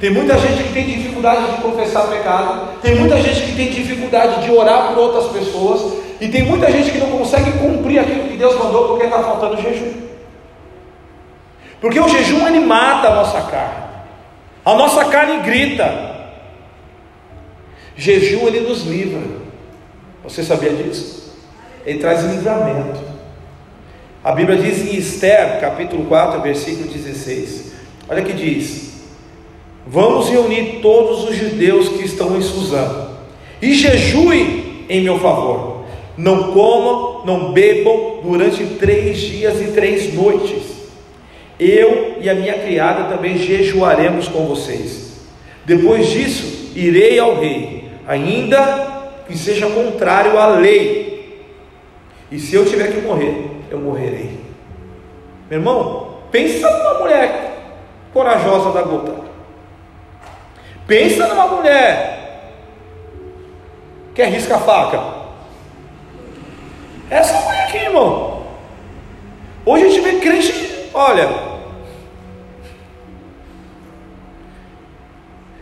[0.00, 4.42] Tem muita gente que tem dificuldade de confessar pecado, tem muita gente que tem dificuldade
[4.42, 8.36] de orar por outras pessoas, E tem muita gente que não consegue cumprir aquilo que
[8.36, 9.92] Deus mandou porque está faltando jejum.
[11.80, 13.89] Porque o jejum ele mata a nossa carne.
[14.64, 16.10] A nossa carne grita.
[17.96, 19.20] Jejum ele nos livra.
[20.24, 21.34] Você sabia disso?
[21.84, 23.00] Ele traz livramento.
[24.22, 27.72] A Bíblia diz em Esther, capítulo 4, versículo 16.
[28.08, 28.90] Olha que diz:
[29.86, 33.08] Vamos reunir todos os judeus que estão em Suzã
[33.62, 35.84] e jejuem em meu favor.
[36.16, 40.69] Não comam, não bebam durante três dias e três noites.
[41.60, 45.20] Eu e a minha criada também jejuaremos com vocês.
[45.66, 51.44] Depois disso, irei ao rei, ainda que seja contrário à lei.
[52.32, 54.40] E se eu tiver que morrer, eu morrerei.
[55.50, 57.58] Meu irmão, pensa numa mulher
[58.14, 59.12] corajosa da gota.
[60.86, 62.52] Pensa numa mulher
[64.14, 65.02] que arrisca a faca.
[67.10, 68.46] Essa mulher aqui, irmão.
[69.66, 71.49] Hoje a gente vê crente, olha.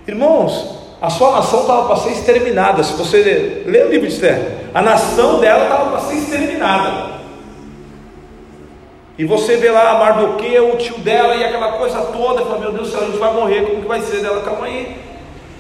[0.09, 2.83] Irmãos, a sua nação estava para ser exterminada.
[2.83, 4.41] Se você ler, o livro de Esther,
[4.73, 7.19] a nação dela estava para ser exterminada.
[9.19, 12.89] E você vê lá Mardoqueu, o tio dela e aquela coisa toda, fala, meu Deus
[12.89, 14.41] do céu, a gente vai morrer, como que vai ser dela?
[14.41, 14.97] Calma aí.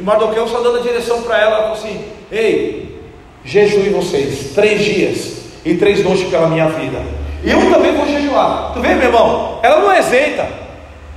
[0.00, 3.02] E Mardoqueu só dando a direção para ela, ela assim: Ei,
[3.44, 7.02] jejue vocês três dias e três noites pela minha vida.
[7.44, 8.72] Eu também vou jejuar.
[8.72, 9.58] Tu vê, meu irmão?
[9.62, 10.48] Ela não hesita,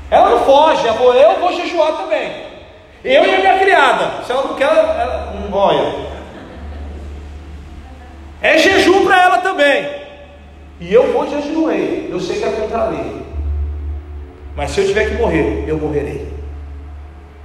[0.10, 2.51] ela não foge, ela falou: Eu vou jejuar também.
[3.04, 4.24] Eu e a minha criada.
[4.24, 6.12] Se ela não quer, ela não olha.
[8.42, 9.90] É jejum para ela também.
[10.80, 12.10] E eu vou jejuei.
[12.12, 13.22] Eu sei que é contra a lei.
[14.56, 16.28] Mas se eu tiver que morrer, eu morrerei.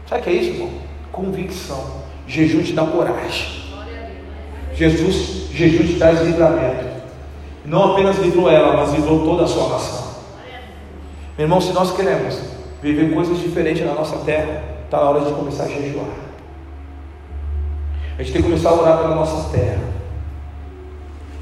[0.07, 0.87] Sabe o que é isso, irmão?
[1.17, 2.03] convicção.
[2.29, 3.65] Jejum te dá coragem.
[4.75, 6.85] Jesus, jejum te traz livramento.
[7.65, 10.07] Não apenas livrou ela, mas livrou toda a sua nação.
[11.37, 12.39] Meu irmão, se nós queremos
[12.83, 16.07] viver coisas diferentes na nossa terra, está na hora de começar a jejuar.
[18.19, 19.83] A gente tem que começar a orar pela nossa terra,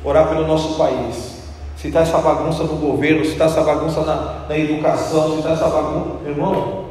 [0.02, 1.34] orar pelo nosso país.
[1.76, 5.50] Se está essa bagunça no governo, se está essa bagunça na, na educação, se está
[5.50, 6.26] essa bagunça.
[6.26, 6.86] Irmão,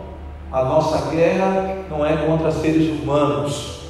[0.51, 3.81] a nossa guerra não é contra seres humanos,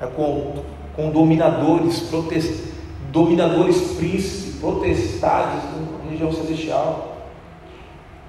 [0.00, 0.62] é com,
[0.94, 2.68] com dominadores, protest,
[3.10, 7.17] dominadores príncipes, protestados da região celestial.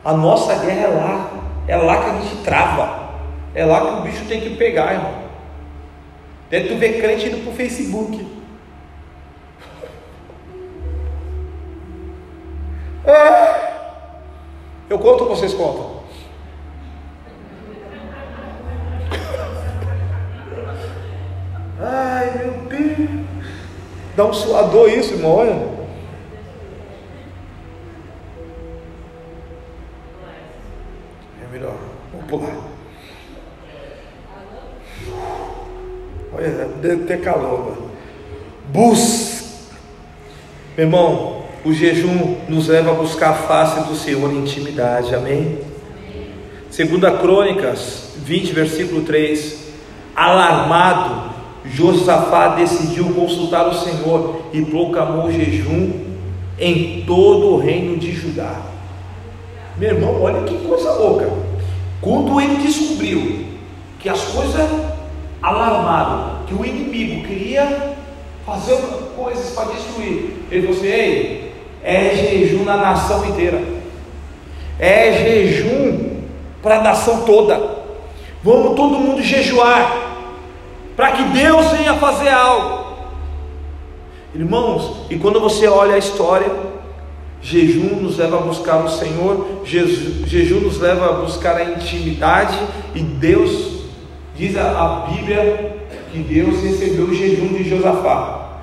[0.04, 1.32] A nossa guerra é lá,
[1.68, 3.10] é lá que a gente trava,
[3.54, 5.14] é lá que o bicho tem que pegar, irmão.
[6.50, 8.40] Deve tu ver crente indo para o Facebook.
[13.06, 13.66] Ah!
[14.90, 16.00] Eu conto ou vocês contam?
[21.80, 23.10] Ai meu Deus.
[24.16, 25.79] Dá um suador isso, irmão, olha.
[32.30, 32.56] Pular.
[36.34, 37.60] Olha, deve ter calor.
[37.66, 37.90] Mano.
[38.72, 39.70] Bus.
[40.78, 45.60] Meu irmão, o jejum nos leva a buscar a face do Senhor em intimidade, amém?
[46.70, 49.68] Segunda Crônicas 20, versículo 3.
[50.16, 51.32] Alarmado,
[51.66, 55.92] Josafá decidiu consultar o Senhor e proclamou jejum
[56.58, 58.62] em todo o reino de Judá.
[59.78, 61.49] Meu irmão, olha que coisa louca.
[62.02, 63.46] Quando ele descobriu
[64.00, 64.70] que as coisas
[65.42, 67.96] alarmaram, que o inimigo queria
[68.46, 68.78] fazer
[69.16, 73.62] coisas para destruir, ele falou assim: Ei, é jejum na nação inteira,
[74.80, 76.22] é jejum
[76.62, 77.80] para a nação toda.
[78.42, 80.16] Vamos todo mundo jejuar,
[80.96, 82.90] para que Deus venha fazer algo.
[84.34, 86.50] Irmãos, e quando você olha a história,
[87.42, 92.58] jejum nos leva a buscar o Senhor, jejum nos leva a buscar a intimidade,
[92.94, 93.84] e Deus,
[94.36, 95.78] diz a, Bíblia,
[96.12, 98.62] que Deus recebeu o jejum de Josafá,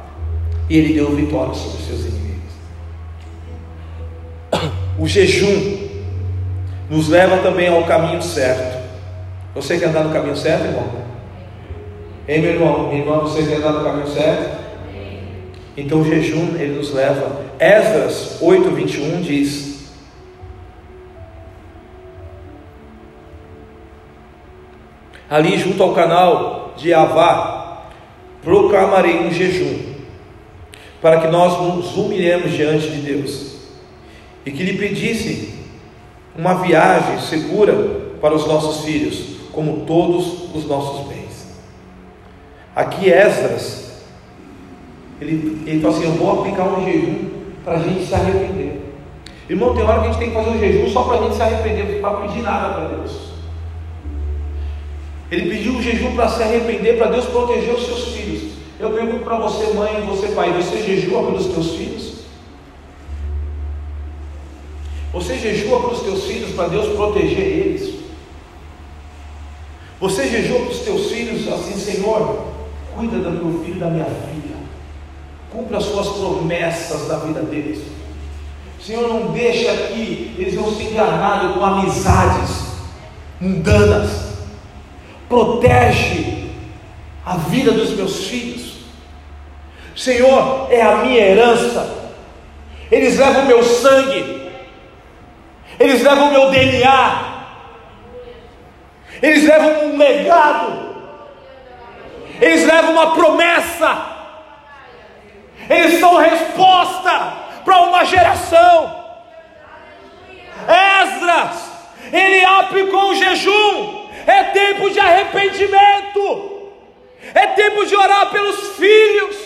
[0.68, 2.27] e ele deu vitória sobre os seus inimigos.
[4.99, 5.89] O jejum
[6.89, 8.77] nos leva também ao caminho certo.
[9.55, 11.07] Você quer andar no caminho certo, irmão?
[12.29, 14.66] Ei, meu irmão, minha irmã, você quer andar no caminho certo?
[15.77, 17.45] Então o jejum ele nos leva.
[17.59, 19.76] Esdras 8:21 diz:
[25.28, 27.88] Ali junto ao canal de Avá,
[28.42, 29.94] proclamarei um jejum,
[31.00, 33.57] para que nós nos humilhemos diante de Deus
[34.44, 35.54] e que lhe pedisse
[36.36, 37.74] uma viagem segura
[38.20, 41.46] para os nossos filhos, como todos os nossos bens.
[42.74, 44.02] Aqui Esdras
[45.20, 47.26] Ele, ele falou assim: Eu vou aplicar um jejum
[47.66, 48.80] para a gente se arrepender.
[49.50, 51.34] Irmão, tem hora que a gente tem que fazer um jejum só para a gente
[51.34, 53.12] se arrepender, para pedir nada para Deus.
[55.32, 58.52] Ele pediu um jejum para se arrepender, para Deus proteger os seus filhos.
[58.78, 62.12] Eu pergunto para você, mãe, você, pai, você jejua pelos teus filhos?
[65.12, 67.96] Você jejua pelos teus filhos para Deus proteger eles?
[69.98, 72.46] Você jejua para os teus filhos assim, Senhor,
[72.94, 74.55] cuida do meu filho e da minha filha,
[75.51, 77.82] cumpra as suas promessas da vida deles.
[78.80, 82.66] Senhor, não deixa que eles não se enganados com amizades
[83.40, 84.36] mundanas.
[85.28, 86.51] Protege
[87.24, 88.76] a vida dos meus filhos.
[89.97, 92.12] Senhor, é a minha herança.
[92.92, 94.53] Eles levam o meu sangue.
[95.80, 97.36] Eles levam o meu DNA.
[99.20, 100.94] Eles levam um legado.
[102.40, 104.15] Eles levam uma promessa.
[105.68, 107.32] Eles são resposta
[107.64, 109.04] para uma geração.
[110.68, 111.72] Esdras,
[112.12, 114.06] ele aplicou o jejum.
[114.26, 116.72] É tempo de arrependimento.
[117.34, 119.36] É tempo de orar pelos filhos.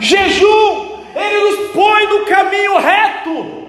[0.00, 3.68] Jejum, ele nos põe no caminho reto.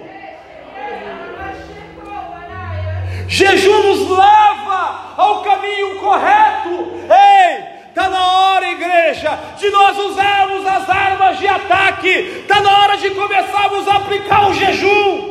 [3.26, 6.92] Jejum nos leva ao caminho correto.
[7.08, 12.08] Ei, está na hora, igreja, de nós usarmos as armas de ataque.
[12.08, 15.30] Está na hora de começarmos a aplicar o jejum.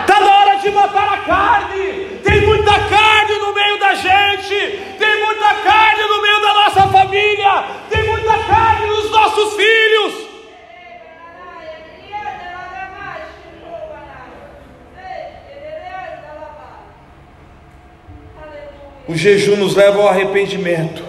[0.00, 2.18] Está na hora de matar a carne.
[2.22, 4.54] Tem muita carne no meio da gente.
[4.98, 7.64] Tem muita carne no meio da nossa família.
[7.88, 10.33] Tem muita carne nos nossos filhos.
[19.06, 21.02] O jejum nos leva ao arrependimento.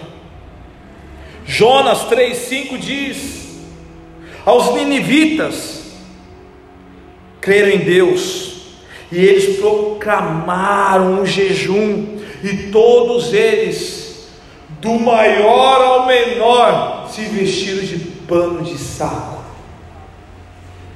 [1.46, 3.58] Jonas 3,5 diz:
[4.44, 5.84] Aos ninivitas
[7.40, 8.56] creram em Deus,
[9.10, 14.28] e eles proclamaram um jejum, e todos eles,
[14.80, 19.42] do maior ao menor, se vestiram de pano de saco.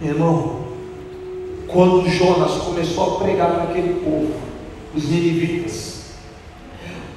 [0.02, 0.66] Irmão,
[1.68, 4.34] quando Jonas começou a pregar para aquele povo,
[4.94, 5.99] os ninivitas,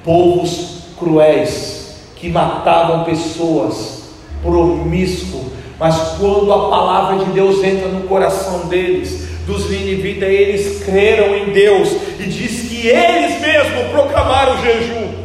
[0.04, 4.10] povos cruéis que matavam pessoas,
[4.42, 11.34] promíscuo, mas quando a palavra de Deus entra no coração deles, dos ninivitas, eles creram
[11.34, 15.24] em Deus e diz que eles mesmos proclamaram o jejum.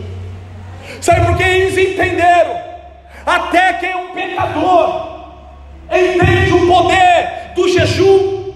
[1.00, 2.60] Sabe por que eles entenderam?
[3.26, 5.10] Até quem é um pecador
[5.92, 8.54] entende o poder do jejum.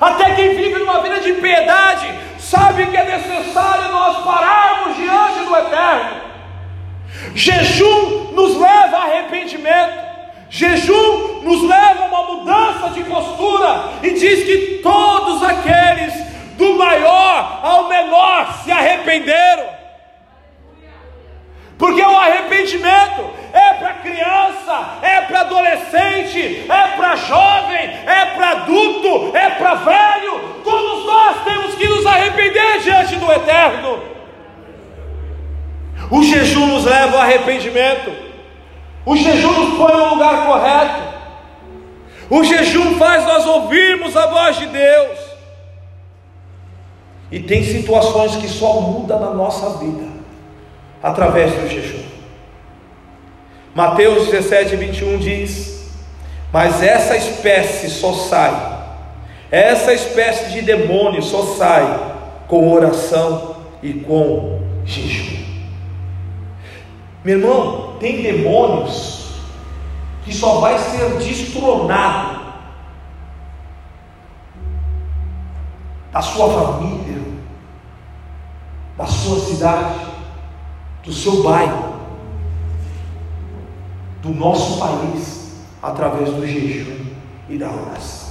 [0.00, 2.08] Até quem vive numa vida de piedade
[2.48, 6.20] sabe que é necessário nós pararmos diante do Eterno.
[7.34, 10.08] Jejum nos leva a arrependimento.
[10.48, 16.14] Jejum nos leva a uma mudança de postura e diz que todos aqueles
[16.56, 19.77] do maior ao menor se arrependeram.
[21.78, 29.36] Porque o arrependimento é para criança, é para adolescente, é para jovem, é para adulto,
[29.36, 30.40] é para velho.
[30.64, 34.02] Todos nós temos que nos arrepender diante do Eterno.
[36.10, 38.12] O jejum nos leva ao arrependimento.
[39.06, 41.08] O jejum nos põe no lugar correto.
[42.28, 45.18] O jejum faz nós ouvirmos a voz de Deus.
[47.30, 50.17] E tem situações que só mudam na nossa vida
[51.02, 52.02] através do jejum.
[53.74, 55.90] Mateus 17, 21 diz:
[56.52, 58.78] Mas essa espécie só sai,
[59.50, 65.38] essa espécie de demônio só sai com oração e com jejum.
[67.24, 69.18] Meu irmão, tem demônios
[70.24, 72.38] que só vai ser destronado
[76.12, 77.22] da sua família,
[78.96, 80.07] da sua cidade,
[81.08, 81.94] do seu bairro,
[84.20, 87.06] do nosso país, através do jejum
[87.48, 88.28] e da oração.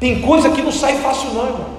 [0.00, 1.70] Tem coisa que não sai fácil, não, irmão.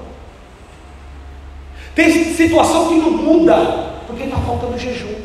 [1.93, 5.21] Tem situação que não muda, porque está faltando jejum.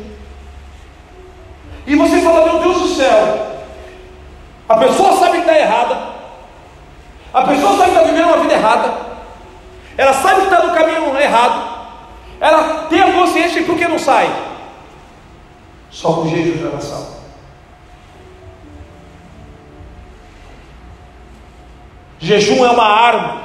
[1.87, 3.63] E você fala, meu Deus do céu,
[4.67, 6.15] a pessoa sabe que está errada,
[7.33, 8.93] a pessoa sabe que está vivendo uma vida errada,
[9.97, 11.68] ela sabe que está no caminho errado,
[12.39, 14.29] ela tem a consciência de por que não sai?
[15.91, 17.19] Só com jejum de oração.
[22.19, 23.41] Jejum é uma arma.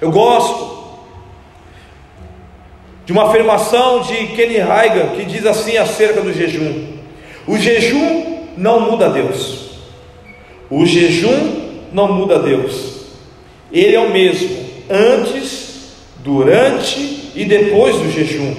[0.00, 0.72] Eu gosto
[3.04, 6.98] de uma afirmação de Kenny Heiger que diz assim acerca do jejum:
[7.46, 9.70] o jejum não muda Deus,
[10.70, 13.06] o jejum não muda Deus,
[13.72, 15.61] ele é o mesmo antes,
[16.22, 18.54] durante e depois do jejum,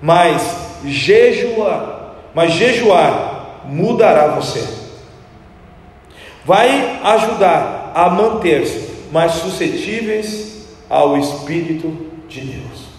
[0.00, 4.66] mas jejuar, mas jejuar mudará você,
[6.44, 12.90] vai ajudar a manter-se mais suscetíveis ao Espírito de Deus.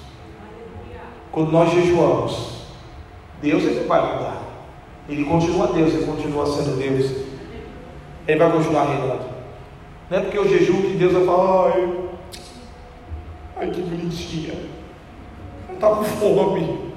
[1.32, 2.62] Quando nós jejuamos,
[3.42, 4.42] Deus ele vai mudar.
[5.10, 7.12] Ele continua Deus, ele continua sendo Deus.
[8.28, 9.32] Ele vai continuar reinando.
[10.10, 11.90] Não é porque eu jejuo que Deus vai falar, ai,
[13.62, 14.56] ai que bonitinha.
[15.68, 16.92] Não está com fome.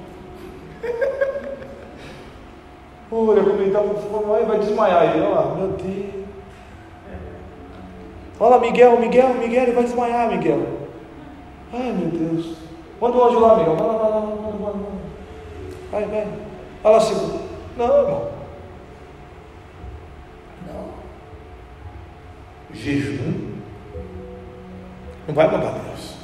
[3.11, 6.25] Olha como ele está com fome, vai desmaiar ele, olha lá, meu Deus.
[8.39, 10.65] Olha Miguel, Miguel, Miguel, ele vai desmaiar, Miguel.
[11.71, 12.57] Ai meu Deus.
[12.99, 13.75] Manda o anjo lá, Miguel.
[13.75, 14.73] Vai lá, vai lá, vai lá,
[15.91, 16.25] vai, vai.
[16.25, 16.27] vai.
[16.81, 17.39] Fala assim.
[17.77, 18.31] Não, irmão.
[20.67, 20.85] Não.
[22.73, 23.55] Jejum
[25.27, 26.14] não vai mudar Deus.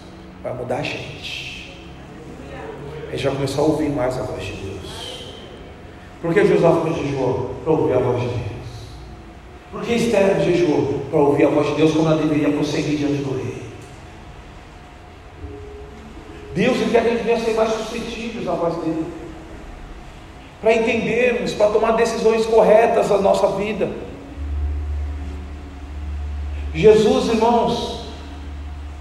[0.43, 1.73] Vai mudar a gente.
[3.07, 5.33] A gente vai começar a ouvir mais a voz de Deus.
[6.21, 7.55] Por que José foi jejuou?
[7.63, 8.41] Para ouvir a voz de Deus.
[9.71, 11.01] Por que Esther jejuou?
[11.09, 13.61] Para ouvir a voz de Deus como ela deveria prosseguir diante do rei.
[16.55, 19.05] Deus quer que a gente venha ser mais suscetíveis à voz dele.
[20.61, 23.89] Para entendermos, para tomar decisões corretas na nossa vida.
[26.73, 28.00] Jesus, irmãos,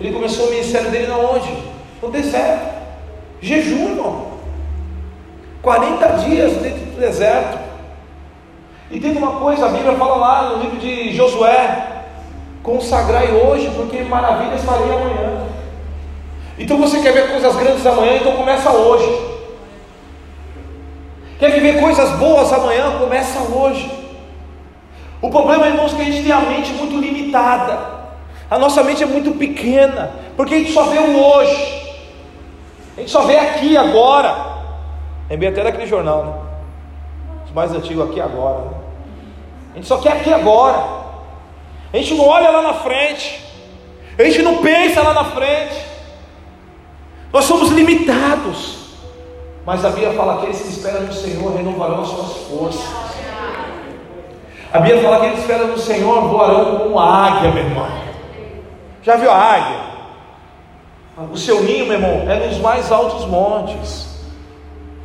[0.00, 1.52] ele começou o ministério dele na onde?
[2.00, 2.74] No deserto.
[3.42, 4.30] Jejum, irmão.
[5.60, 7.58] 40 dias dentro do deserto.
[8.90, 12.06] E tem uma coisa, a Bíblia fala lá no livro de Josué:
[12.62, 15.46] consagrai hoje, porque maravilhas farei amanhã.
[16.58, 19.30] Então você quer ver coisas grandes amanhã, então começa hoje.
[21.38, 23.90] Quer viver coisas boas amanhã, começa hoje.
[25.22, 27.99] O problema, irmãos, é que a gente tem a mente muito limitada.
[28.50, 31.80] A nossa mente é muito pequena, porque a gente só vê o hoje.
[32.96, 34.34] A gente só vê aqui agora.
[35.30, 36.32] Lembrei até daquele jornal, né?
[37.46, 38.62] Os mais antigos aqui agora.
[38.62, 38.70] Né?
[39.72, 40.84] A gente só quer aqui agora.
[41.92, 43.40] A gente não olha lá na frente.
[44.18, 45.84] A gente não pensa lá na frente.
[47.32, 48.80] Nós somos limitados.
[49.64, 52.84] Mas a Bíblia fala que aqueles que esperam no Senhor renovarão as suas forças.
[54.72, 58.09] A Bíblia fala que aqueles que esperam no Senhor voarão como águia, meu irmão.
[59.02, 59.80] Já viu a águia?
[61.32, 64.08] O seu ninho, meu irmão, é nos mais altos montes.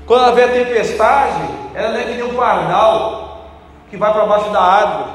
[0.06, 1.41] Quando ela vê a tempestade,
[1.74, 3.50] ela é que um pardal
[3.89, 5.10] que vai para baixo da árvore.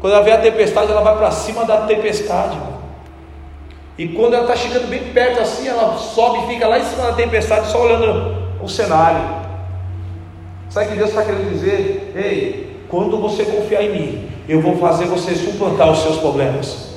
[0.00, 2.58] Quando ela vê a tempestade, ela vai para cima da tempestade.
[3.96, 7.04] E quando ela está chegando bem perto assim, ela sobe e fica lá em cima
[7.04, 9.42] da tempestade, só olhando o cenário.
[10.68, 12.12] Sabe o que Deus está querendo dizer?
[12.16, 16.88] Ei, quando você confiar em mim, eu vou fazer você suplantar os seus problemas.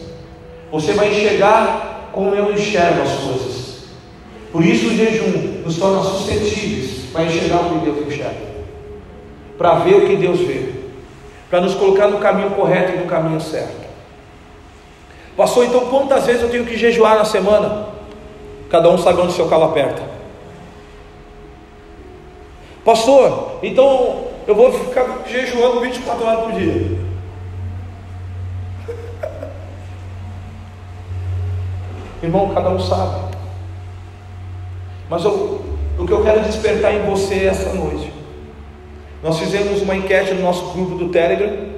[0.72, 3.66] Você vai enxergar como eu enxergo as coisas.
[4.52, 8.56] Por isso o jejum nos torna suscetíveis para enxergar o que Deus enxerga.
[9.58, 10.70] Para ver o que Deus vê.
[11.50, 13.86] Para nos colocar no caminho correto e no caminho certo.
[15.38, 17.90] Pastor, então quantas vezes eu tenho que jejuar na semana?
[18.70, 20.02] Cada um sabe onde seu calo aperta.
[22.84, 27.05] Pastor, então eu vou ficar jejuando 24 horas por dia.
[32.26, 33.36] Irmão, cada um sabe.
[35.10, 35.62] Mas eu,
[35.98, 38.12] o que eu quero despertar em você essa noite.
[39.24, 41.76] Nós fizemos uma enquete no nosso grupo do Telegram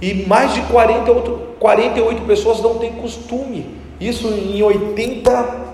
[0.00, 3.78] E mais de 48, 48 pessoas não têm costume.
[4.00, 5.66] Isso em 80,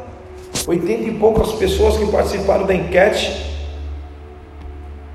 [0.66, 3.54] 80 e poucas pessoas que participaram da enquete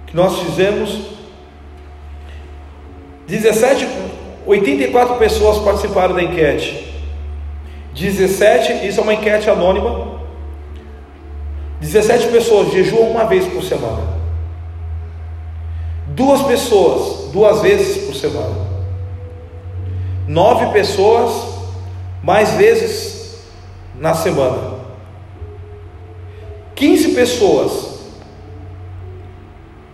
[0.05, 1.09] que nós fizemos.
[3.27, 3.87] 17,
[4.45, 6.87] 84 pessoas participaram da enquete.
[7.93, 10.19] 17, isso é uma enquete anônima.
[11.79, 14.19] 17 pessoas jejuam uma vez por semana.
[16.07, 18.69] Duas pessoas, duas vezes por semana
[20.29, 21.55] nove pessoas
[22.21, 23.39] mais vezes
[23.99, 24.77] na semana.
[26.75, 27.99] 15 pessoas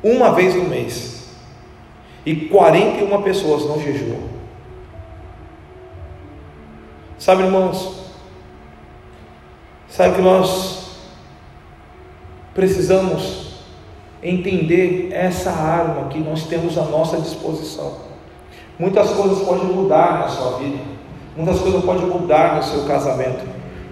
[0.04, 1.30] uma vez no mês.
[2.26, 4.35] E 41 pessoas não jejuam.
[7.26, 7.92] Sabe, irmãos?
[9.90, 11.00] Sabe que nós
[12.54, 13.64] precisamos
[14.22, 17.94] entender essa arma que nós temos à nossa disposição.
[18.78, 20.78] Muitas coisas podem mudar na sua vida.
[21.36, 23.44] Muitas coisas podem mudar no seu casamento.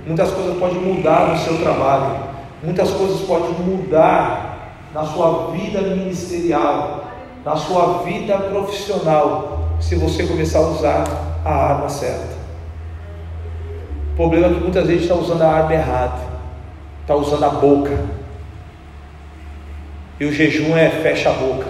[0.06, 2.20] Muitas coisas podem mudar no seu trabalho.
[2.62, 7.06] Muitas coisas podem mudar na sua vida ministerial,
[7.44, 11.04] na sua vida profissional, se você começar a usar
[11.44, 12.33] a arma certa.
[14.14, 16.22] O problema é que muitas vezes está usando a arma errada,
[17.02, 17.98] está usando a boca.
[20.20, 21.66] E o jejum é fecha a boca.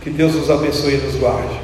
[0.00, 1.60] Que Deus nos abençoe e nos guarde.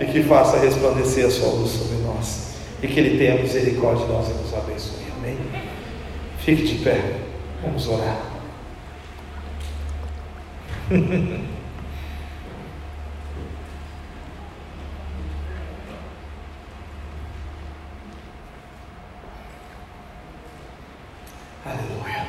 [0.00, 2.54] E que faça resplandecer a sua luz sobre nós.
[2.80, 5.02] E que Ele tenha misericórdia de nós e nos abençoe.
[5.18, 5.36] Amém?
[6.38, 7.16] Fique de pé.
[7.60, 8.20] Vamos orar.
[21.64, 22.26] Aleluia.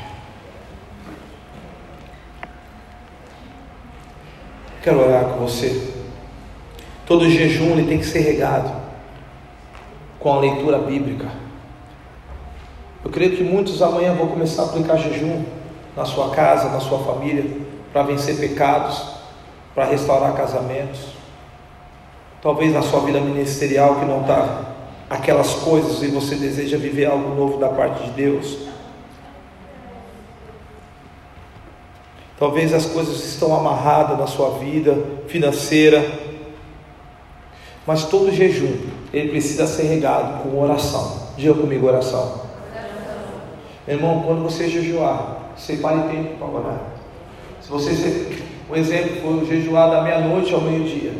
[4.83, 5.91] Quero orar com você.
[7.05, 8.71] Todo jejum ele tem que ser regado
[10.19, 11.27] com a leitura bíblica.
[13.03, 15.43] Eu creio que muitos amanhã vão começar a aplicar jejum
[15.95, 17.45] na sua casa, na sua família,
[17.91, 19.03] para vencer pecados,
[19.73, 20.99] para restaurar casamentos.
[22.41, 24.73] Talvez na sua vida ministerial que não está
[25.09, 28.72] aquelas coisas e você deseja viver algo novo da parte de Deus.
[32.43, 36.05] Talvez as coisas estão amarradas na sua vida financeira,
[37.87, 38.79] mas todo jejum
[39.13, 41.29] ele precisa ser regado com oração.
[41.37, 42.41] Diga comigo oração.
[43.87, 46.81] Irmão, quando você jejuar, separe tempo para orar.
[47.61, 51.13] Se você, o exemplo foi jejuar da meia-noite ao meio-dia,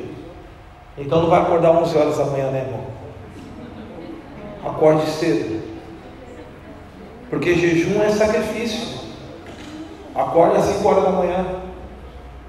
[0.98, 2.86] então não vai acordar 11 horas da manhã, né, irmão?
[4.66, 5.64] Acorde cedo,
[7.30, 9.03] porque jejum é sacrifício.
[10.16, 11.46] Acorda às 5 horas da manhã,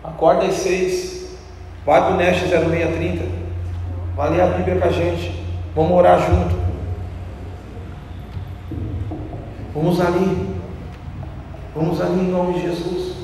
[0.03, 1.39] acorda às 6,
[1.87, 3.25] vai para o Nest 0630,
[4.15, 5.45] vai ler a Bíblia com a gente,
[5.75, 6.65] vamos orar junto.
[9.75, 10.55] Vamos ali,
[11.75, 13.15] vamos ali em nome de Jesus.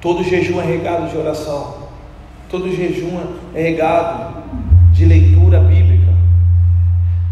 [0.00, 1.88] Todo jejum é regado de oração,
[2.50, 3.20] todo jejum
[3.54, 4.42] é regado
[4.92, 6.12] de leitura bíblica,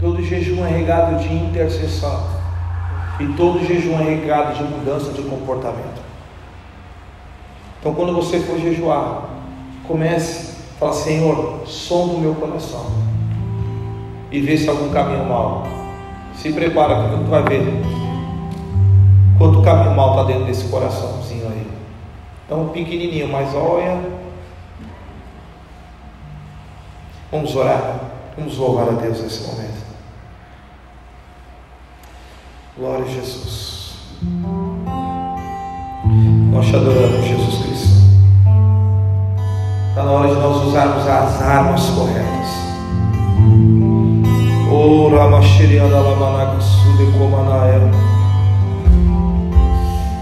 [0.01, 2.44] todo jejum é regado de intercessão,
[3.21, 6.03] e todo jejum é regado de mudança de comportamento.
[7.81, 9.29] Então, quando você for jejuar,
[9.87, 13.05] comece a falar: Senhor, som do meu coração
[14.35, 15.65] e vê se algum caminho mal.
[16.35, 17.63] Se prepara, porque tu vai ver
[19.39, 21.67] quanto caminho mal está dentro desse coraçãozinho aí.
[22.45, 24.01] Então, pequenininho, mas olha.
[27.31, 28.01] Vamos orar.
[28.37, 29.94] Vamos louvar a Deus nesse momento.
[32.77, 33.93] Glória a Jesus.
[36.51, 37.95] Nós te adoramos, Jesus Cristo.
[39.91, 42.49] Está na hora de nós usarmos as armas corretas.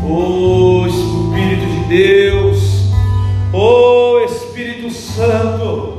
[0.06, 2.92] Oh, Espírito de Deus.
[3.54, 5.91] Oh, Espírito Santo.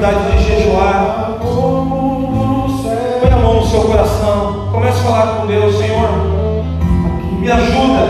[0.00, 1.36] Dificuldade de jejuar.
[3.20, 4.68] Põe a mão no seu coração.
[4.72, 6.08] Comece a falar com Deus, Senhor.
[7.38, 8.00] Me ajuda.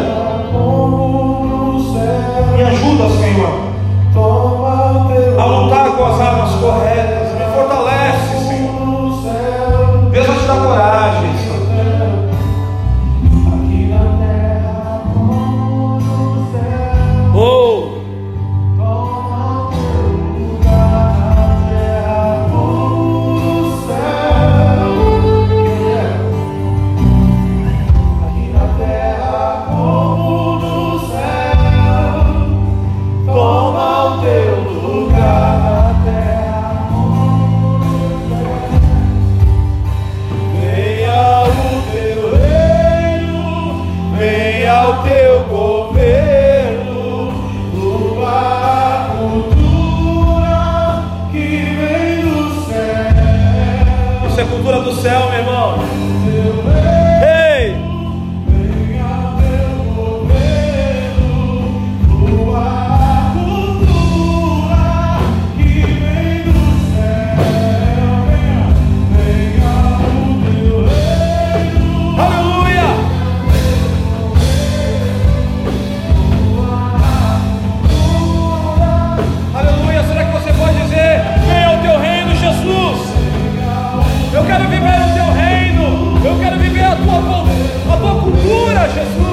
[2.56, 3.70] Me ajuda, Senhor.
[5.38, 7.32] A lutar com as armas corretas.
[7.34, 8.70] Me fortalece, Senhor.
[10.12, 11.29] Deus vai te dar coragem,
[54.60, 55.99] cultura do céu, meu irmão.
[88.94, 89.29] Jesus.